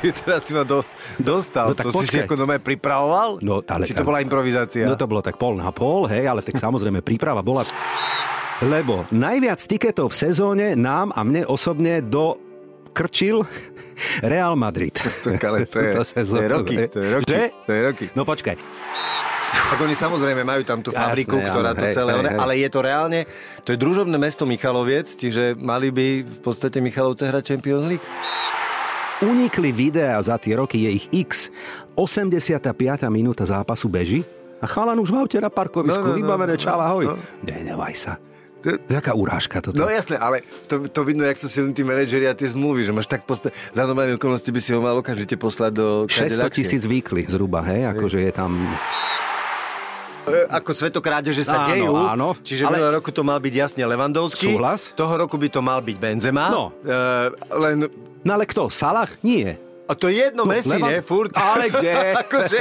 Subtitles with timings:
[0.20, 0.80] teraz si ma do,
[1.16, 1.70] dostal.
[1.70, 2.24] No tak to si si počkaj.
[2.26, 3.28] ako normálne pripravoval?
[3.40, 4.84] No, ale- Či to bola improvizácia?
[4.84, 7.64] No to bolo tak pol na pol, hej, ale tak samozrejme príprava bola...
[8.60, 12.36] Lebo najviac tiketov v sezóne nám a mne osobne do
[12.92, 13.40] krčil
[14.32, 14.92] Real Madrid.
[15.24, 17.42] Tak ale to je, Túto to je sezónu, roky, to je roky, Že?
[17.64, 18.04] to je roky.
[18.12, 18.56] No počkaj,
[19.50, 22.12] Tak oni samozrejme majú tam tú Jasné, fabriku, ktorá áno, to hej, celé...
[22.12, 22.38] hej, hej.
[22.38, 23.20] Ale je to reálne,
[23.64, 28.04] to je družobné mesto Michaloviec, čiže mali by v podstate Michalovce hrať Champions League?
[29.22, 31.48] Unikli videá za tie roky, je ich x.
[31.94, 32.64] 85.
[33.08, 34.24] minúta zápasu beží
[34.58, 37.04] a chalan už v aute na parkovisku, No, no, no, vybavené, no, čau, ahoj.
[37.06, 37.14] no.
[37.42, 38.12] Nenevaj sa.
[38.60, 39.72] Taká urážka toto.
[39.74, 42.92] No jasné, ale to, to vidno, jak sú silní tí manažeri a tie zmluvy, že
[42.92, 45.86] máš tak posta- za normálne okolnosti by si ho mal okamžite poslať do...
[46.04, 48.60] 600 tisíc výkly zhruba, hej, akože je tam...
[50.28, 51.92] E, ako svetokrádeže sa Áno, dejú.
[51.96, 52.28] áno.
[52.36, 53.00] Čiže Ale- ale...
[53.00, 54.52] roku to mal byť jasne Levandovský.
[54.52, 54.92] Súhlas.
[54.92, 56.52] Toho roku by to mal byť Benzema.
[56.52, 56.76] No.
[56.84, 56.92] E,
[57.56, 57.88] len...
[58.20, 58.68] No ale kto?
[58.68, 59.08] Salah?
[59.20, 59.56] Nie.
[59.84, 61.00] A to je jedno, No, Messi, Levan- ne?
[61.00, 61.32] Furt.
[61.32, 61.94] Ale kde?
[62.22, 62.60] akože...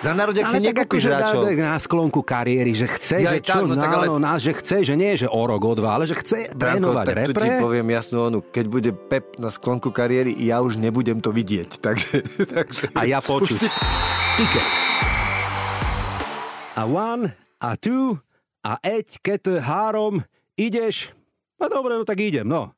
[0.00, 1.42] Za národek si tak nekúpiš akože hráčov.
[1.52, 4.56] na, sklonku kariéry, že chce, Ja že tak, čo, no no, tak ale- nás, že
[4.56, 7.32] chce, že nie, že o rok, o dva, ale že chce Branko, trénovať tak tu
[7.36, 7.60] ti repre.
[7.60, 8.38] poviem jasnú onu.
[8.40, 11.76] Keď bude Pep na sklonku kariéry, ja už nebudem to vidieť.
[11.84, 12.16] Takže,
[12.48, 13.60] takže A ja počuť.
[13.60, 13.72] si-
[14.34, 14.68] Tiket.
[16.72, 18.16] A one, a two,
[18.62, 20.24] a eď, keď három
[20.54, 21.12] ideš,
[21.56, 22.72] no dobre, no tak idem, no.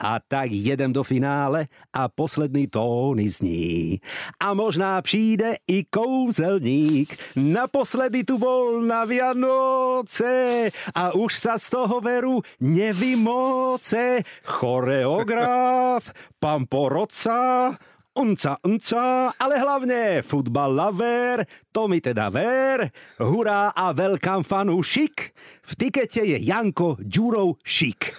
[0.00, 4.00] A tak jedem do finále a posledný tóny zní.
[4.40, 7.16] A možná přijde i kouzelník.
[7.36, 14.26] Naposledy tu bol na Vianoce a už sa z toho veru nevymoce.
[14.42, 17.72] Choreograf, pán porodca,
[18.14, 21.42] Unca, unca, ale hlavne futbal lover,
[21.74, 22.86] to mi teda ver,
[23.18, 25.34] hurá a veľkám fanúšik.
[25.64, 28.14] V tikete je Janko Ďurov šik.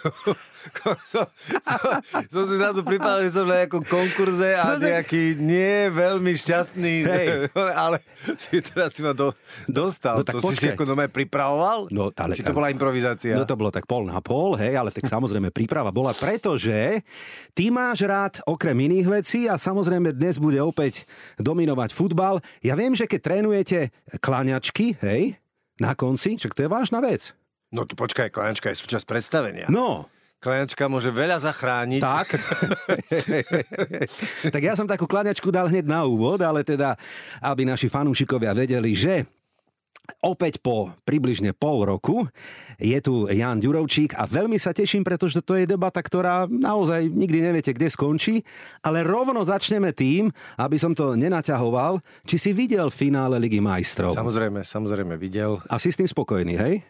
[1.06, 1.30] som,
[1.62, 1.92] som,
[2.26, 7.06] som si zrazu pripadal, že som na nejakom konkurze a No nejaký nie veľmi šťastný,
[7.06, 7.28] Hej.
[7.86, 8.02] ale
[8.36, 9.30] si teraz si ma do,
[9.66, 10.20] dostal.
[10.20, 10.74] No tak to si si počkaj.
[10.74, 11.80] ako normálne pripravoval?
[11.94, 13.38] No, ale- Či to bola improvizácia?
[13.38, 17.06] No to bolo tak pol na pol, hej, ale tak samozrejme príprava bola, pretože
[17.54, 21.06] ty máš rád okrem iných vecí a samozrejme dnes bude opäť
[21.38, 22.42] dominovať futbal.
[22.60, 23.94] Ja viem, že keď trénujete
[24.26, 25.38] klaňačky, hej,
[25.78, 27.30] na konci, však to je vážna vec.
[27.70, 29.70] No to počkaj, kláňačka je súčasť predstavenia.
[29.70, 30.10] No,
[30.42, 32.02] Kláňačka môže veľa zachrániť.
[32.02, 32.28] Tak.
[34.54, 36.98] tak ja som takú kladňačku dal hneď na úvod, ale teda,
[37.42, 39.26] aby naši fanúšikovia vedeli, že
[40.24, 42.26] opäť po približne pol roku
[42.82, 47.40] je tu Jan Ďurovčík a veľmi sa teším, pretože to je debata, ktorá naozaj nikdy
[47.40, 48.44] neviete, kde skončí,
[48.84, 54.16] ale rovno začneme tým, aby som to nenaťahoval, či si videl finále Ligy majstrov.
[54.16, 55.60] Samozrejme, samozrejme, videl.
[55.72, 56.84] A si s tým spokojný, hej?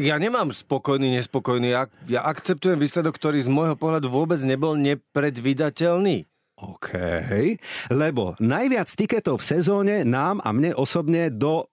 [0.00, 1.68] Ja nemám spokojný, nespokojný.
[1.68, 6.24] Ja, ja akceptujem výsledok, ktorý z môjho pohľadu vôbec nebol nepredvydateľný.
[6.56, 6.96] OK,
[7.92, 11.68] lebo najviac tiketov v sezóne nám a mne osobne do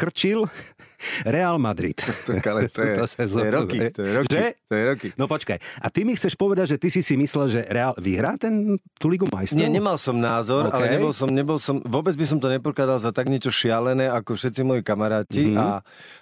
[0.00, 0.48] krčil
[1.28, 2.00] Real Madrid.
[2.30, 3.92] Tak ale to je, to je sezónu, roky, hej.
[3.92, 4.46] to je roky, Že?
[4.62, 5.08] to je roky.
[5.14, 8.36] No počkaj, a ty mi chceš povedať, že ty si si myslel, že Real vyhrá
[8.36, 9.58] ten, tú Ligu majstrov?
[9.58, 10.72] Nie, nemal som názor, OK.
[10.72, 14.32] ale nebol som, nebol som, vôbec by som to nepokladal za tak niečo šialené, ako
[14.34, 15.56] všetci moji kamaráti Mhm.
[15.56, 15.66] a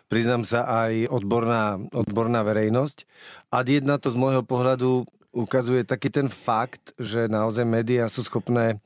[0.07, 3.05] priznám sa aj odborná, odborná verejnosť.
[3.49, 8.81] A jedna to z môjho pohľadu ukazuje taký ten fakt, že naozaj médiá sú schopné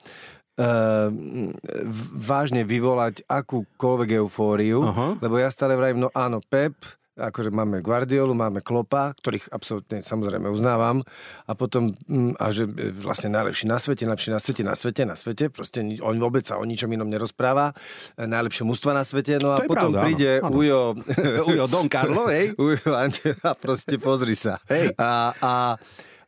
[2.13, 5.17] vážne vyvolať akúkoľvek eufóriu, Aha.
[5.17, 6.77] lebo ja stále vravím, no áno, Pep,
[7.13, 11.05] akože máme Guardiolu, máme Klopa, ktorých absolútne samozrejme uznávam
[11.45, 15.03] a potom, mm, a že e, vlastne najlepší na svete, najlepší na svete, na svete,
[15.05, 17.77] na svete, proste on vôbec sa o ničom inom nerozpráva,
[18.17, 20.57] E, najlepšie mužstva na svete, no a To je potom pravda, áno, príde áno.
[20.57, 20.81] Ujo,
[21.53, 22.57] Ujo Don Carlo, hej?
[22.61, 24.57] Ujo a proste pozri sa.
[24.69, 24.97] Hej.
[24.97, 25.53] A, a,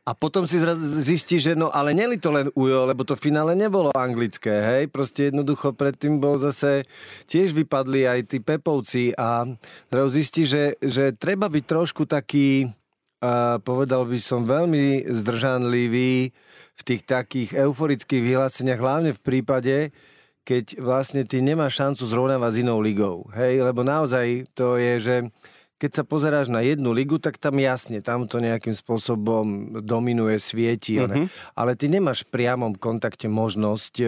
[0.05, 0.61] a potom si
[1.01, 4.83] zistí, že no, ale neli to len Ujo, lebo to v finále nebolo anglické, hej?
[4.93, 6.85] Proste jednoducho predtým bol zase,
[7.25, 9.49] tiež vypadli aj tí Pepovci a
[9.89, 12.69] zrazu zistí, že, že treba byť trošku taký,
[13.17, 16.29] a povedal by som, veľmi zdržanlivý
[16.77, 19.89] v tých takých euforických vyhláseniach, hlavne v prípade,
[20.45, 23.25] keď vlastne ty nemáš šancu zrovnávať s inou ligou.
[23.33, 25.15] Hej, lebo naozaj to je, že
[25.75, 31.03] keď sa pozeráš na jednu ligu, tak tam jasne, tam to nejakým spôsobom dominuje, svieti,
[31.03, 31.55] mm-hmm.
[31.55, 34.07] ale ty nemáš v priamom kontakte možnosť e,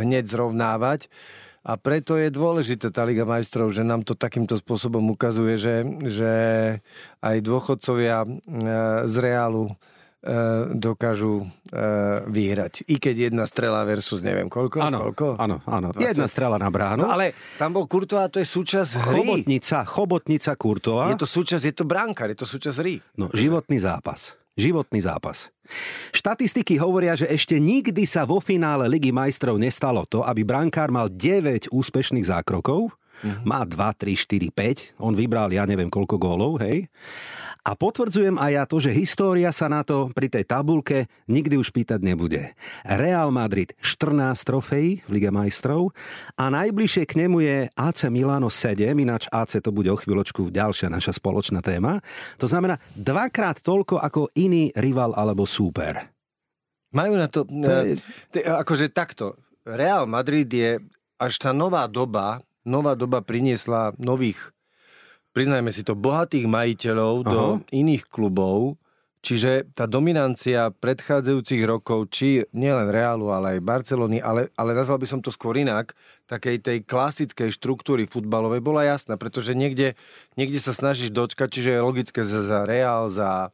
[0.00, 1.12] hneď zrovnávať.
[1.66, 6.32] A preto je dôležité tá Liga majstrov, že nám to takýmto spôsobom ukazuje, že, že
[7.20, 8.28] aj dôchodcovia e,
[9.04, 9.74] z Reálu
[10.74, 11.78] dokážu e,
[12.26, 12.88] vyhrať.
[12.90, 14.82] I keď jedna strela versus neviem koľko.
[14.82, 15.38] Áno, koľko?
[15.38, 15.94] áno, áno.
[15.94, 17.06] Jedna strela na bránu.
[17.06, 19.22] No, ale tam bol Kurtová, to je súčasť hry.
[19.22, 21.12] Chobotnica, chobotnica Kurtová.
[21.14, 22.98] Je to súčasť, je to bránkar, je to súčasť hry.
[23.14, 24.34] No, životný zápas.
[24.56, 25.52] Životný zápas.
[26.16, 31.12] Štatistiky hovoria, že ešte nikdy sa vo finále Ligy majstrov nestalo to, aby brankár mal
[31.12, 32.88] 9 úspešných zákrokov.
[33.20, 33.44] Mm-hmm.
[33.48, 35.04] Má 2, 3, 4, 5.
[35.04, 36.88] On vybral ja neviem koľko gólov, hej.
[37.66, 41.74] A potvrdzujem aj ja to, že história sa na to pri tej tabulke nikdy už
[41.74, 42.54] pýtať nebude.
[42.86, 45.90] Real Madrid 14 trofejí v Lige majstrov
[46.38, 50.86] a najbližšie k nemu je AC Milano 7, ináč AC to bude o chvíľočku ďalšia
[50.86, 51.98] naša spoločná téma.
[52.38, 56.06] To znamená dvakrát toľko ako iný rival alebo súper.
[56.94, 57.98] Majú na to, to je...
[58.30, 59.34] E, akože takto,
[59.66, 60.78] Real Madrid je
[61.18, 64.54] až tá nová doba, nová doba priniesla nových
[65.36, 67.28] priznajme si to, bohatých majiteľov Aha.
[67.28, 68.80] do iných klubov,
[69.20, 75.04] čiže tá dominancia predchádzajúcich rokov, či nielen Realu, ale aj Barcelony, ale, ale nazval by
[75.12, 75.92] som to skôr inak,
[76.24, 79.92] takej tej klasickej štruktúry futbalovej bola jasná, pretože niekde,
[80.40, 83.52] niekde sa snažíš dočkať, čiže je logické za, za Real, za,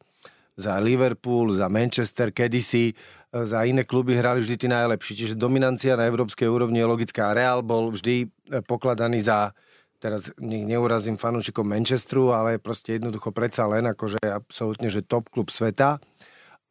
[0.55, 2.94] za Liverpool, za Manchester, kedysi
[3.32, 5.12] za iné kluby hrali vždy tí najlepší.
[5.17, 7.32] Čiže dominancia na európskej úrovni je logická.
[7.32, 8.28] Real bol vždy
[8.69, 9.56] pokladaný za,
[10.02, 15.46] teraz nech neurazím fanúšikov Manchesteru, ale proste jednoducho predsa len akože absolútne, že top klub
[15.54, 16.02] sveta.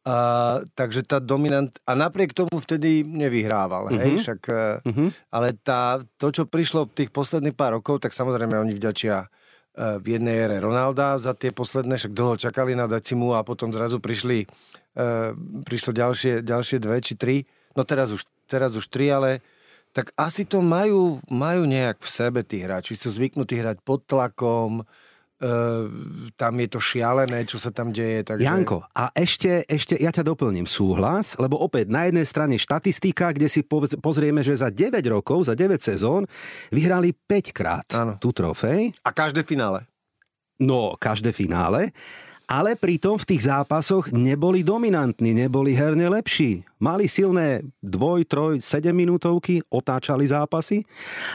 [0.02, 1.70] Uh, takže tá dominant...
[1.86, 4.02] A napriek tomu vtedy nevyhrával, uh-huh.
[4.02, 4.20] hej, mhm.
[4.20, 4.40] však...
[4.84, 5.08] Uh-huh.
[5.32, 10.18] Ale tá, to, čo prišlo tých posledných pár rokov, tak samozrejme oni vďačia uh, v
[10.18, 14.44] jednej ére Ronalda za tie posledné, však dlho čakali na Decimu a potom zrazu prišli,
[14.98, 15.32] uh,
[15.64, 17.46] prišlo ďalšie, ďalšie dve či tri.
[17.78, 19.40] No teraz už, teraz už tri, ale
[19.92, 22.96] tak asi to majú, majú nejak v sebe tí hráči.
[22.96, 24.84] Sú zvyknutí hrať pod tlakom,
[25.42, 25.90] Uh,
[26.38, 28.22] tam je to šialené, čo sa tam deje.
[28.22, 28.46] Takže...
[28.46, 33.50] Janko, a ešte, ešte ja ťa doplním súhlas, lebo opäť na jednej strane štatistika, kde
[33.50, 33.66] si
[33.98, 36.30] pozrieme, že za 9 rokov, za 9 sezón
[36.70, 37.82] vyhrali 5 krát
[38.22, 38.94] tú trofej.
[39.02, 39.82] A každé finále.
[40.62, 41.90] No, každé finále
[42.52, 46.60] ale pritom v tých zápasoch neboli dominantní, neboli herne lepší.
[46.84, 50.84] Mali silné dvoj, troj, sedem minútovky, otáčali zápasy,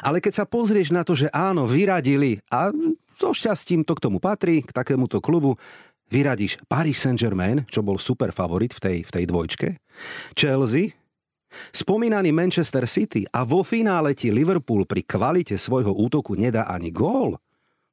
[0.06, 2.69] ale keď sa pozrieš na to, že áno, vyradili a
[3.18, 5.58] so šťastím to k tomu patrí, k takémuto klubu,
[6.14, 9.68] vyradíš Paris Saint-Germain, čo bol super favorit v tej, v tej dvojčke,
[10.38, 10.94] Chelsea,
[11.74, 17.42] spomínaný Manchester City a vo finále ti Liverpool pri kvalite svojho útoku nedá ani gól,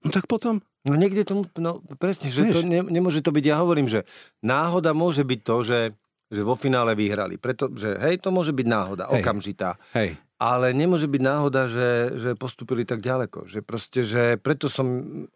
[0.04, 3.56] no tak potom No niekde tomu, no presne, že to ne, nemôže to byť, ja
[3.64, 4.04] hovorím, že
[4.44, 5.80] náhoda môže byť to, že,
[6.28, 7.40] že vo finále vyhrali.
[7.40, 9.24] Preto, že hej, to môže byť náhoda, hej.
[9.24, 9.80] okamžitá.
[9.96, 10.20] Hej.
[10.36, 13.48] Ale nemôže byť náhoda, že, že postupili tak ďaleko.
[13.48, 14.86] Že proste, že preto som,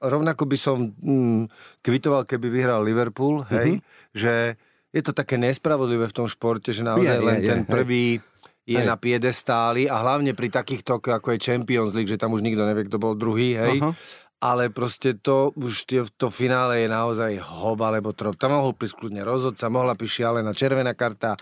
[0.04, 1.48] rovnako by som mm,
[1.80, 4.12] kvitoval, keby vyhral Liverpool, hej, mm-hmm.
[4.12, 4.60] že
[4.92, 8.20] je to také nespravodlivé v tom športe, že naozaj je, len je, ten je, prvý
[8.68, 8.84] je hej.
[8.84, 12.84] na piedestáli a hlavne pri takýchto, ako je Champions League, že tam už nikto nevie,
[12.84, 13.80] kto bol druhý, hej.
[13.80, 13.96] Uh-huh
[14.38, 18.38] ale proste to už tie, to finále je naozaj hoba, lebo trop.
[18.38, 21.34] Tam mohol prísť kľudne rozhodca, mohla prísť šialená červená karta,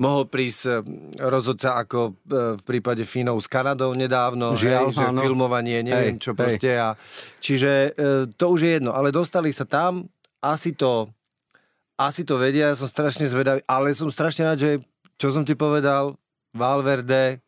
[0.00, 0.72] mohol prísť e,
[1.20, 2.12] rozhodca ako e,
[2.56, 5.20] v prípade Fínov s Kanadou nedávno, Žiaľ, hej, že áno.
[5.20, 6.38] filmovanie, neviem hej, čo hej.
[6.40, 6.70] proste.
[6.80, 6.96] A,
[7.36, 10.08] čiže e, to už je jedno, ale dostali sa tam,
[10.40, 11.12] asi to,
[12.00, 14.70] asi to vedia, ja som strašne zvedavý, ale som strašne rád, že
[15.20, 16.16] čo som ti povedal,
[16.56, 17.44] Valverde,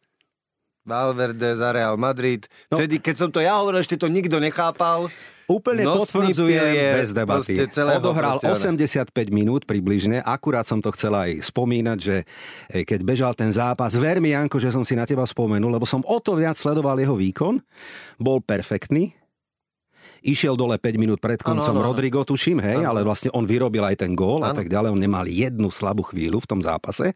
[0.85, 2.45] Valverde za Real Madrid.
[2.69, 2.77] No.
[2.77, 5.09] Vtedy, keď som to ja hovoril, ešte to nikto nechápal.
[5.45, 7.53] Úplne potvrdzujem bez debaty.
[8.01, 12.17] Odohral 85 minút približne, akurát som to chcel aj spomínať, že
[12.73, 15.85] e, keď bežal ten zápas, ver mi Janko, že som si na teba spomenul, lebo
[15.85, 17.61] som o to viac sledoval jeho výkon,
[18.17, 19.13] bol perfektný,
[20.25, 22.97] išiel dole 5 minút pred koncom ano, ano, Rodrigo, tuším, hej, ano.
[22.97, 24.91] ale vlastne on vyrobil aj ten gól a tak ďalej.
[24.91, 27.13] On nemal jednu slabú chvíľu v tom zápase.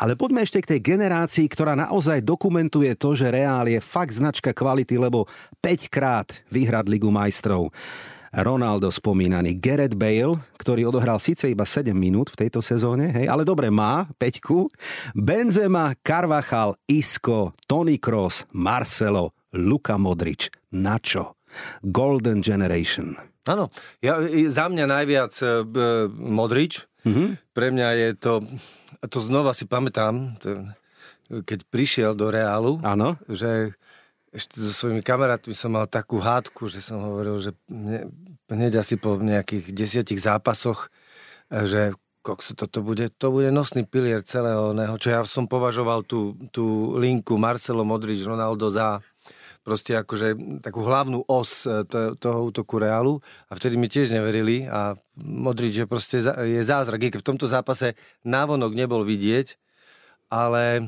[0.00, 4.56] Ale poďme ešte k tej generácii, ktorá naozaj dokumentuje to, že Reál je fakt značka
[4.56, 5.28] kvality, lebo
[5.60, 7.68] 5 krát vyhrať Ligu majstrov.
[8.36, 13.48] Ronaldo spomínaný, Gareth Bale, ktorý odohral síce iba 7 minút v tejto sezóne, hej, ale
[13.48, 14.68] dobre má, peťku.
[15.16, 20.52] Benzema, Carvajal, Isco, Tony Kroos, Marcelo, Luka Modrič.
[20.76, 21.35] Načo?
[21.82, 23.16] Golden Generation.
[23.46, 23.70] Áno,
[24.02, 24.18] ja,
[24.50, 25.46] za mňa najviac e,
[26.10, 26.86] Modrič.
[27.06, 27.28] Mm-hmm.
[27.54, 28.32] Pre mňa je to,
[29.06, 30.66] to znova si pamätám, to,
[31.46, 33.14] keď prišiel do Reálu, Áno.
[33.30, 33.78] že
[34.34, 38.10] ešte so svojimi kamarátmi som mal takú hádku, že som hovoril, že mne,
[38.50, 40.90] hneď asi po nejakých desiatich zápasoch,
[41.48, 41.80] e, že
[42.26, 46.98] kokso, toto bude, to bude nosný pilier celého neho, čo ja som považoval tú, tú
[46.98, 48.98] linku Marcelo Modrič, Ronaldo za
[49.66, 53.18] proste akože takú hlavnú os e, to, toho útoku Realu
[53.50, 57.98] a vtedy mi tiež neverili a Modrič je proste je zázrak, keď v tomto zápase
[58.22, 59.58] návonok nebol vidieť,
[60.30, 60.86] ale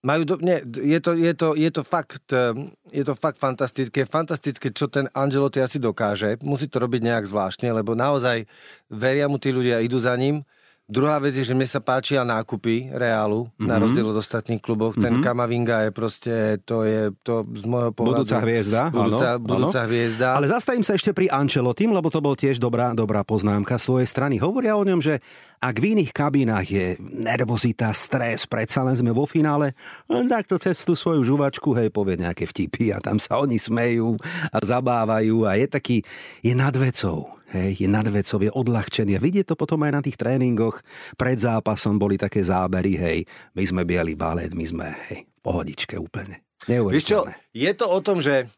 [0.00, 4.08] majú do, nie, je, to, je, to, je, to fakt, e, je to fakt fantastické.
[4.08, 6.40] Fantastické, čo ten Angelotti asi dokáže.
[6.40, 8.48] Musí to robiť nejak zvláštne, lebo naozaj
[8.88, 10.48] veria mu tí ľudia, idú za ním
[10.88, 13.68] Druhá vec je, že mne sa páčia nákupy Reálu, mm-hmm.
[13.68, 13.82] na mhm.
[13.84, 14.96] rozdiel od ostatných klubov.
[14.96, 15.04] Mm-hmm.
[15.04, 15.22] Ten mhm.
[15.22, 18.24] Kamavinga je proste, to je to z môjho pohľadu...
[18.24, 18.82] Budúca hviezda.
[18.88, 19.88] Budúca, áno, budúca áno.
[19.92, 20.28] hviezda.
[20.32, 24.40] Ale zastavím sa ešte pri Ancelottim, lebo to bol tiež dobrá, dobrá poznámka svojej strany.
[24.40, 25.20] Hovoria o ňom, že
[25.60, 29.76] ak v iných kabinách je nervozita, stres, predsa len sme vo finále,
[30.08, 34.16] tak to cez tú svoju žuvačku, hej, povie nejaké vtipy a tam sa oni smejú
[34.48, 35.96] a zabávajú a je taký,
[36.40, 40.00] je nad vecou, hej, je nad vecou, je odľahčený a vidie to potom aj na
[40.04, 40.80] tých tréningoch.
[41.16, 43.18] Pred zápasom boli také zábery, hej,
[43.56, 46.44] my sme bieli balet, my sme, hej, v pohodičke úplne.
[46.68, 47.18] Vieš čo,
[47.54, 48.50] je to o tom, že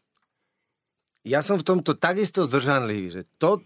[1.21, 3.61] ja som v tomto takisto zdržanlivý, že to,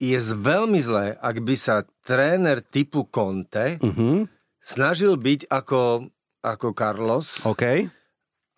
[0.00, 4.24] je veľmi zlé, ak by sa tréner typu Conte uh-huh.
[4.56, 6.08] snažil byť ako,
[6.40, 7.44] ako Carlos.
[7.44, 7.84] OK.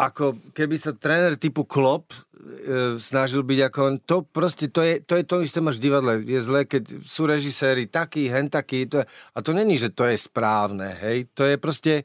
[0.02, 3.96] Ako keby sa tréner typu Klopp e, snažil byť ako on.
[4.10, 6.12] To proste, to je to, je to isté máš v divadle.
[6.26, 8.90] Je zlé, keď sú režiséri takí, hen takí.
[8.90, 10.98] To je, a to není, že to je správne.
[10.98, 11.30] Hej?
[11.38, 12.02] To je proste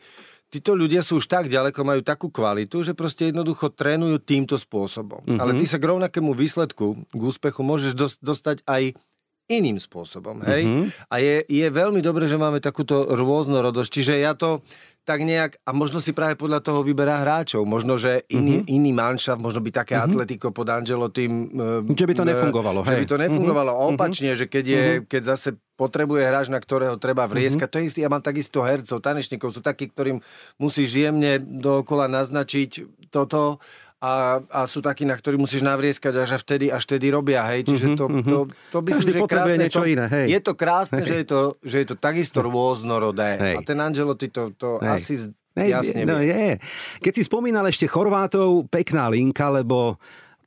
[0.48, 5.24] títo ľudia sú už tak ďaleko, majú takú kvalitu, že proste jednoducho trénujú týmto spôsobom.
[5.28, 5.40] Mm-hmm.
[5.44, 8.96] Ale ty sa k rovnakému výsledku, k úspechu môžeš dostať aj
[9.48, 10.44] iným spôsobom.
[10.44, 10.68] Hej?
[10.68, 10.86] Mm-hmm.
[11.08, 13.90] A je, je veľmi dobré, že máme takúto rôznorodosť.
[13.90, 14.60] Čiže ja to
[15.08, 17.64] tak nejak, a možno si práve podľa toho vyberá hráčov.
[17.64, 18.76] Možno, že iný, mm-hmm.
[18.76, 20.12] iný manšaft, možno by také mm-hmm.
[20.12, 21.48] Atletico pod Angelo tým...
[21.88, 22.84] Že by to nefungovalo.
[22.84, 23.00] Že hej.
[23.00, 23.72] by to nefungovalo.
[23.72, 23.90] Mm-hmm.
[23.96, 25.08] Opačne, že keď, je, mm-hmm.
[25.08, 25.50] keď zase
[25.80, 27.72] potrebuje hráč, na ktorého treba vrieskať.
[27.72, 27.72] Mm-hmm.
[27.72, 30.20] To je istý, ja mám takisto hercov, tanečníkov, sú takí, ktorým
[30.60, 33.64] musíš jemne dookola naznačiť toto
[33.98, 37.66] a, a sú takí, na ktorých musíš navrieskať až vtedy, až vtedy robia, hej.
[37.66, 38.30] Čiže to, mm-hmm.
[38.30, 39.58] to, to, to by že je krásne.
[39.58, 40.26] Niečo to, iné, hej.
[40.38, 41.08] Je to krásne, hej.
[41.10, 43.30] že je to, že je to takisto rôznorodé.
[43.42, 43.56] Hej.
[43.58, 45.02] A ten Angelo, ty to, to hej.
[45.02, 45.14] asi
[45.58, 46.62] hej, jasne no, je.
[47.02, 49.98] Keď si spomínal ešte Chorvátov, pekná linka, lebo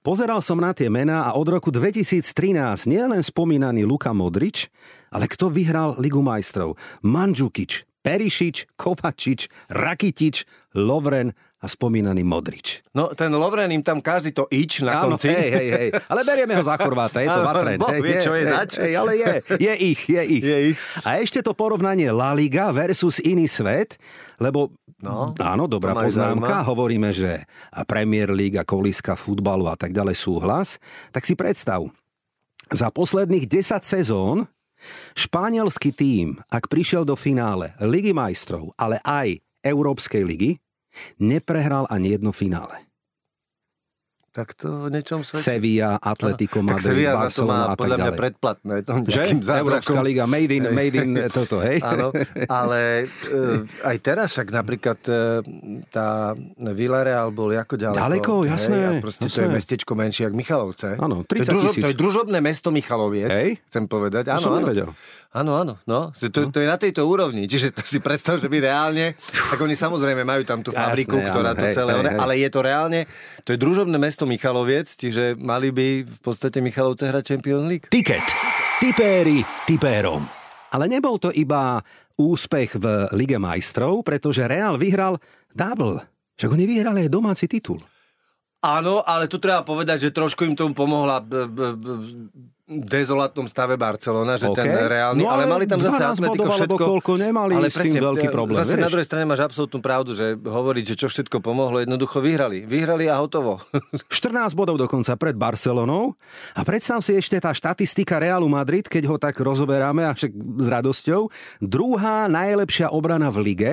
[0.00, 4.73] Pozeral som na tie mená a od roku 2013 nielen spomínaný Luka Modrič,
[5.12, 6.80] ale kto vyhral Ligu majstrov?
[7.04, 12.81] Mandžukič, Perišič, Kovačič, Rakitič, Lovren a spomínaný Modrič.
[12.97, 15.29] No, ten Lovren im tam kazí to ič na Áno, konci.
[15.29, 15.88] Hej, hej, hej.
[16.09, 17.76] Ale berieme ho za Chorváta, je to vatren.
[17.76, 18.81] Boh vie, čo je, zač.
[18.81, 20.43] Hej, ale je, je ich, je ich.
[20.43, 20.79] Je ich.
[21.05, 24.00] A ešte to porovnanie La Liga versus iný svet,
[24.40, 26.61] lebo No, áno, dobrá poznámka.
[26.61, 26.69] Zaujíma.
[26.69, 27.49] Hovoríme, že
[27.88, 30.76] Premier League a kolíska futbalu a tak ďalej súhlas.
[31.09, 31.88] Tak si predstav,
[32.69, 34.45] za posledných 10 sezón
[35.17, 40.61] španielský tím, ak prišiel do finále Ligy majstrov, ale aj Európskej ligy,
[41.19, 42.90] neprehral ani jedno finále.
[44.31, 45.43] Tak to niečom svedčí.
[45.43, 48.75] Sevilla, Atletico Madrid, Sevilla Barcelona má podľa mňa predplatné.
[48.87, 49.43] Že?
[49.43, 51.83] Európska liga, made in, made in toto, hej?
[51.83, 52.15] Áno,
[52.47, 55.43] ale uh, aj teraz však napríklad uh,
[55.91, 57.99] tá Villarreal bol ako ďaleko.
[57.99, 58.79] Ďaleko, jasné.
[58.79, 59.35] Hej, a proste jasné.
[59.35, 60.95] to je mestečko menšie, jak Michalovce.
[61.03, 63.59] Áno, 30 to je, družob, to je družobné mesto Michaloviec, hej?
[63.67, 64.31] chcem povedať.
[64.31, 64.63] Áno, áno.
[64.63, 64.95] Nevedel.
[65.31, 66.11] Áno, áno, no.
[66.11, 67.47] To, to je na tejto úrovni.
[67.47, 71.31] Čiže to si predstav, že by reálne, tak oni samozrejme majú tam tú fabriku, Jasné,
[71.31, 72.19] ktorá áno, to celé, hej, hej.
[72.19, 73.01] ale je to reálne,
[73.47, 77.87] to je družobné mesto Michaloviec, čiže mali by v podstate Michalovce hrať Champions League.
[77.93, 78.25] Tiket.
[78.81, 80.25] Tipéri tipérom.
[80.73, 81.85] Ale nebol to iba
[82.17, 82.87] úspech v
[83.17, 85.21] Lige majstrov, pretože Real vyhral
[85.53, 86.00] double.
[86.37, 87.81] Však oni vyhrali aj domáci titul.
[88.61, 92.00] Áno, ale tu treba povedať, že trošku im tomu pomohla b- b- b-
[92.71, 94.62] dezolátnom stave Barcelona, že okay.
[94.62, 96.79] ten reálny, no, ale, ale mali tam zase Atletico všetko.
[96.79, 98.55] koľko nemali ale s tým veľký problém.
[98.55, 98.85] Zase vieš?
[98.87, 102.62] na druhej strane máš absolútnu pravdu, že hovoriť, že čo všetko pomohlo, jednoducho vyhrali.
[102.62, 103.59] Vyhrali a hotovo.
[104.07, 106.15] 14 bodov dokonca pred Barcelonou
[106.55, 110.31] a predstav si ešte tá štatistika Realu Madrid, keď ho tak rozoberáme a však
[110.62, 111.27] s radosťou.
[111.59, 113.73] Druhá najlepšia obrana v lige,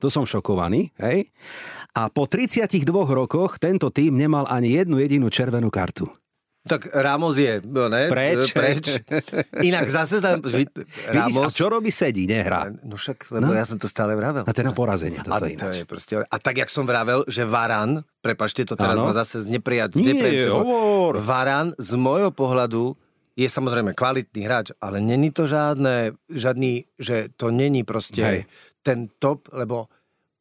[0.00, 1.28] to som šokovaný, hej?
[1.92, 6.08] A po 32 rokoch tento tým nemal ani jednu jedinú červenú kartu.
[6.60, 8.12] Tak Ramos je, no ne?
[8.12, 8.52] Preč.
[8.52, 9.00] Preč.
[9.68, 10.44] Inak zase tam...
[10.44, 10.52] Ramos...
[10.52, 11.88] Vidíš, a čo robí?
[11.88, 12.68] Sedí, nehrá.
[12.84, 13.56] No však, lebo no?
[13.56, 14.44] ja som to stále vravel.
[14.44, 15.24] A ten na porazenie.
[15.24, 19.00] Toto a, to je proste, a tak, jak som vravel, že Varan, prepašte, to teraz
[19.00, 19.08] ano?
[19.08, 19.96] ma zase zneprijať.
[20.52, 21.16] Hovor.
[21.24, 22.92] Varan z môjho pohľadu
[23.40, 28.40] je samozrejme kvalitný hráč, ale není to žiadne, žiadny, že to není proste Hej.
[28.84, 29.88] ten top, lebo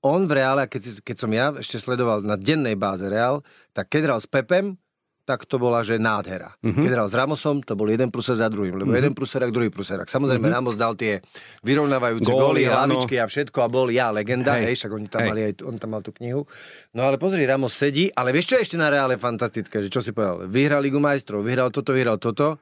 [0.04, 3.44] on v reále, keď, keď som ja ešte sledoval na dennej báze Reál,
[3.76, 4.80] tak keď hral s Pepem,
[5.30, 6.58] tak to bola, že nádhera.
[6.66, 6.82] Mm-hmm.
[6.82, 9.02] Keď hral s Ramosom, to bol jeden pruser za druhým, lebo mm-hmm.
[9.06, 10.10] jeden pruserak, druhý pruserak.
[10.10, 10.58] Samozrejme, mm-hmm.
[10.58, 11.22] Ramos dal tie
[11.62, 15.30] vyrovnávajúce góly, hlavičky a všetko a bol ja legenda, hej, hej však oni tam hej.
[15.30, 16.50] mali aj, on tam mal tú knihu.
[16.98, 20.02] No ale pozri, Ramos sedí, ale vieš, čo je ešte na reále fantastické, že čo
[20.02, 20.50] si povedal?
[20.50, 22.58] Vyhral Ligu majstrov, vyhral toto, vyhral toto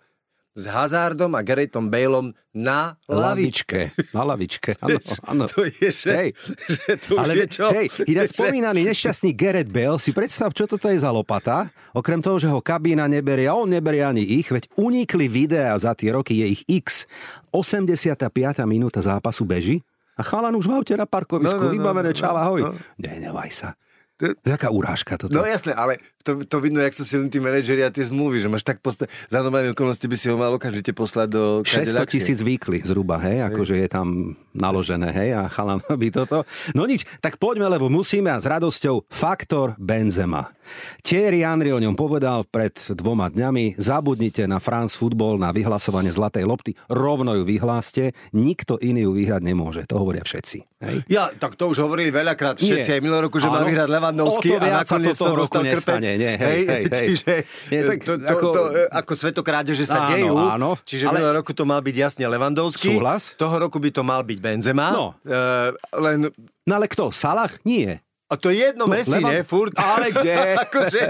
[0.58, 3.94] s Hazardom a Garethom Baleom na lavičke.
[4.10, 4.98] Na lavičke, áno.
[5.30, 5.46] áno.
[5.46, 6.30] To je, že, hej.
[6.66, 7.70] že to Ale je čo?
[7.70, 11.70] Hej, ináč spomínaný nešťastný Gareth Bale, si predstav, čo toto je za lopata.
[11.94, 15.94] Okrem toho, že ho kabína neberie a on neberie ani ich, veď unikli videá za
[15.94, 17.06] tie roky, je ich x.
[17.54, 18.18] 85.
[18.66, 19.86] minúta zápasu beží
[20.18, 22.62] a chalan už v aute na parkovisku, no, no, no, vybavené, no, čau, ahoj.
[22.66, 22.72] No.
[22.98, 23.70] Nenevaj sa.
[24.18, 25.38] Taká urážka toto.
[25.38, 28.52] No jasné, ale to, to vidno, jak sú silní tí manažeri a tie zmluvy, že
[28.52, 32.44] máš tak posta- za normálne okolnosti by si ho mal okamžite poslať do 600 tisíc
[32.44, 36.44] výkly zhruba, hej, akože je tam naložené, hej, a chalan by toto.
[36.76, 40.52] No nič, tak poďme, lebo musíme a s radosťou faktor Benzema.
[41.00, 46.44] Thierry Henry o ňom povedal pred dvoma dňami, zabudnite na France Football, na vyhlasovanie zlatej
[46.44, 50.58] lopty, rovno ju vyhláste, nikto iný ju vyhrať nemôže, to hovoria všetci.
[50.84, 50.96] Hej?
[51.08, 54.84] Ja, tak to už hovorili veľakrát všetci aj minulý roku, že má vyhrať Levandovský a
[54.84, 56.02] nakoniec to, to dostal krpec.
[56.18, 57.08] Nie, hej, hej, hej.
[57.14, 57.32] Čiže
[57.70, 60.36] nie, tak, to, to, ako, to, ako svetokrádeže sa áno, dejú.
[60.36, 62.98] Áno, čiže ale, roku to mal byť jasne Levandovský.
[62.98, 63.38] Súhlas.
[63.38, 64.92] Toho roku by to mal byť Benzema.
[64.92, 65.16] No.
[65.24, 65.72] Uh,
[66.02, 66.28] len...
[66.68, 67.14] no ale kto?
[67.14, 67.54] Salah?
[67.64, 68.02] Nie.
[68.28, 69.32] A to je jedno, Messi, Lebo...
[69.32, 69.40] ne?
[69.48, 69.72] Furt.
[69.96, 70.36] Ale kde?
[70.68, 71.04] akože,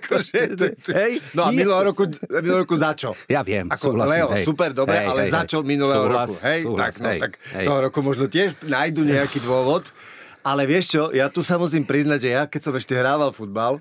[0.00, 0.90] akože, to, to...
[0.96, 3.12] Hej, no a minulého roku, minulého roku za čo?
[3.28, 4.16] Ja viem, Ako, súhlasím.
[4.16, 4.44] Leo, hej.
[4.48, 6.34] super, dobre, hej, ale hej, za čo minulého súhlas, roku?
[6.40, 7.66] Hej, súhlas, tak, no, hej, tak hej.
[7.68, 9.92] toho roku možno tiež nájdu nejaký dôvod.
[10.44, 13.80] Ale vieš čo, ja tu sa musím priznať, že ja keď som ešte hrával futbal,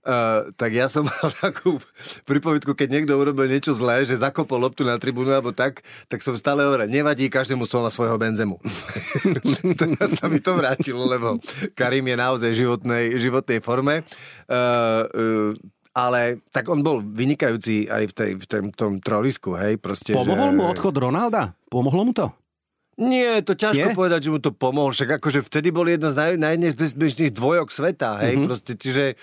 [0.00, 1.76] Uh, tak ja som mal takú
[2.24, 6.32] pripovedku, keď niekto urobil niečo zlé, že zakopol loptu na tribúnu alebo tak, tak som
[6.32, 8.56] stále hovoril, nevadí, každému na svojho benzemu.
[9.80, 11.36] Teraz sa mi to vrátilo, lebo
[11.76, 14.00] Karim je naozaj v životnej, životnej forme.
[14.48, 15.52] Uh, uh,
[15.92, 20.14] ale tak on bol vynikajúci aj v, tej, v tom, tom trolisku, hej, proste.
[20.14, 20.56] Pomohol že...
[20.56, 21.52] mu odchod Ronalda?
[21.68, 22.30] Pomohlo mu to?
[23.00, 23.96] Nie, to ťažko Nie?
[23.96, 24.92] povedať, že mu to pomohol.
[24.92, 28.46] Však akože vtedy bol jedna z naj, najnebezpečných dvojok sveta, hej, mm-hmm.
[28.46, 29.16] proste, čiže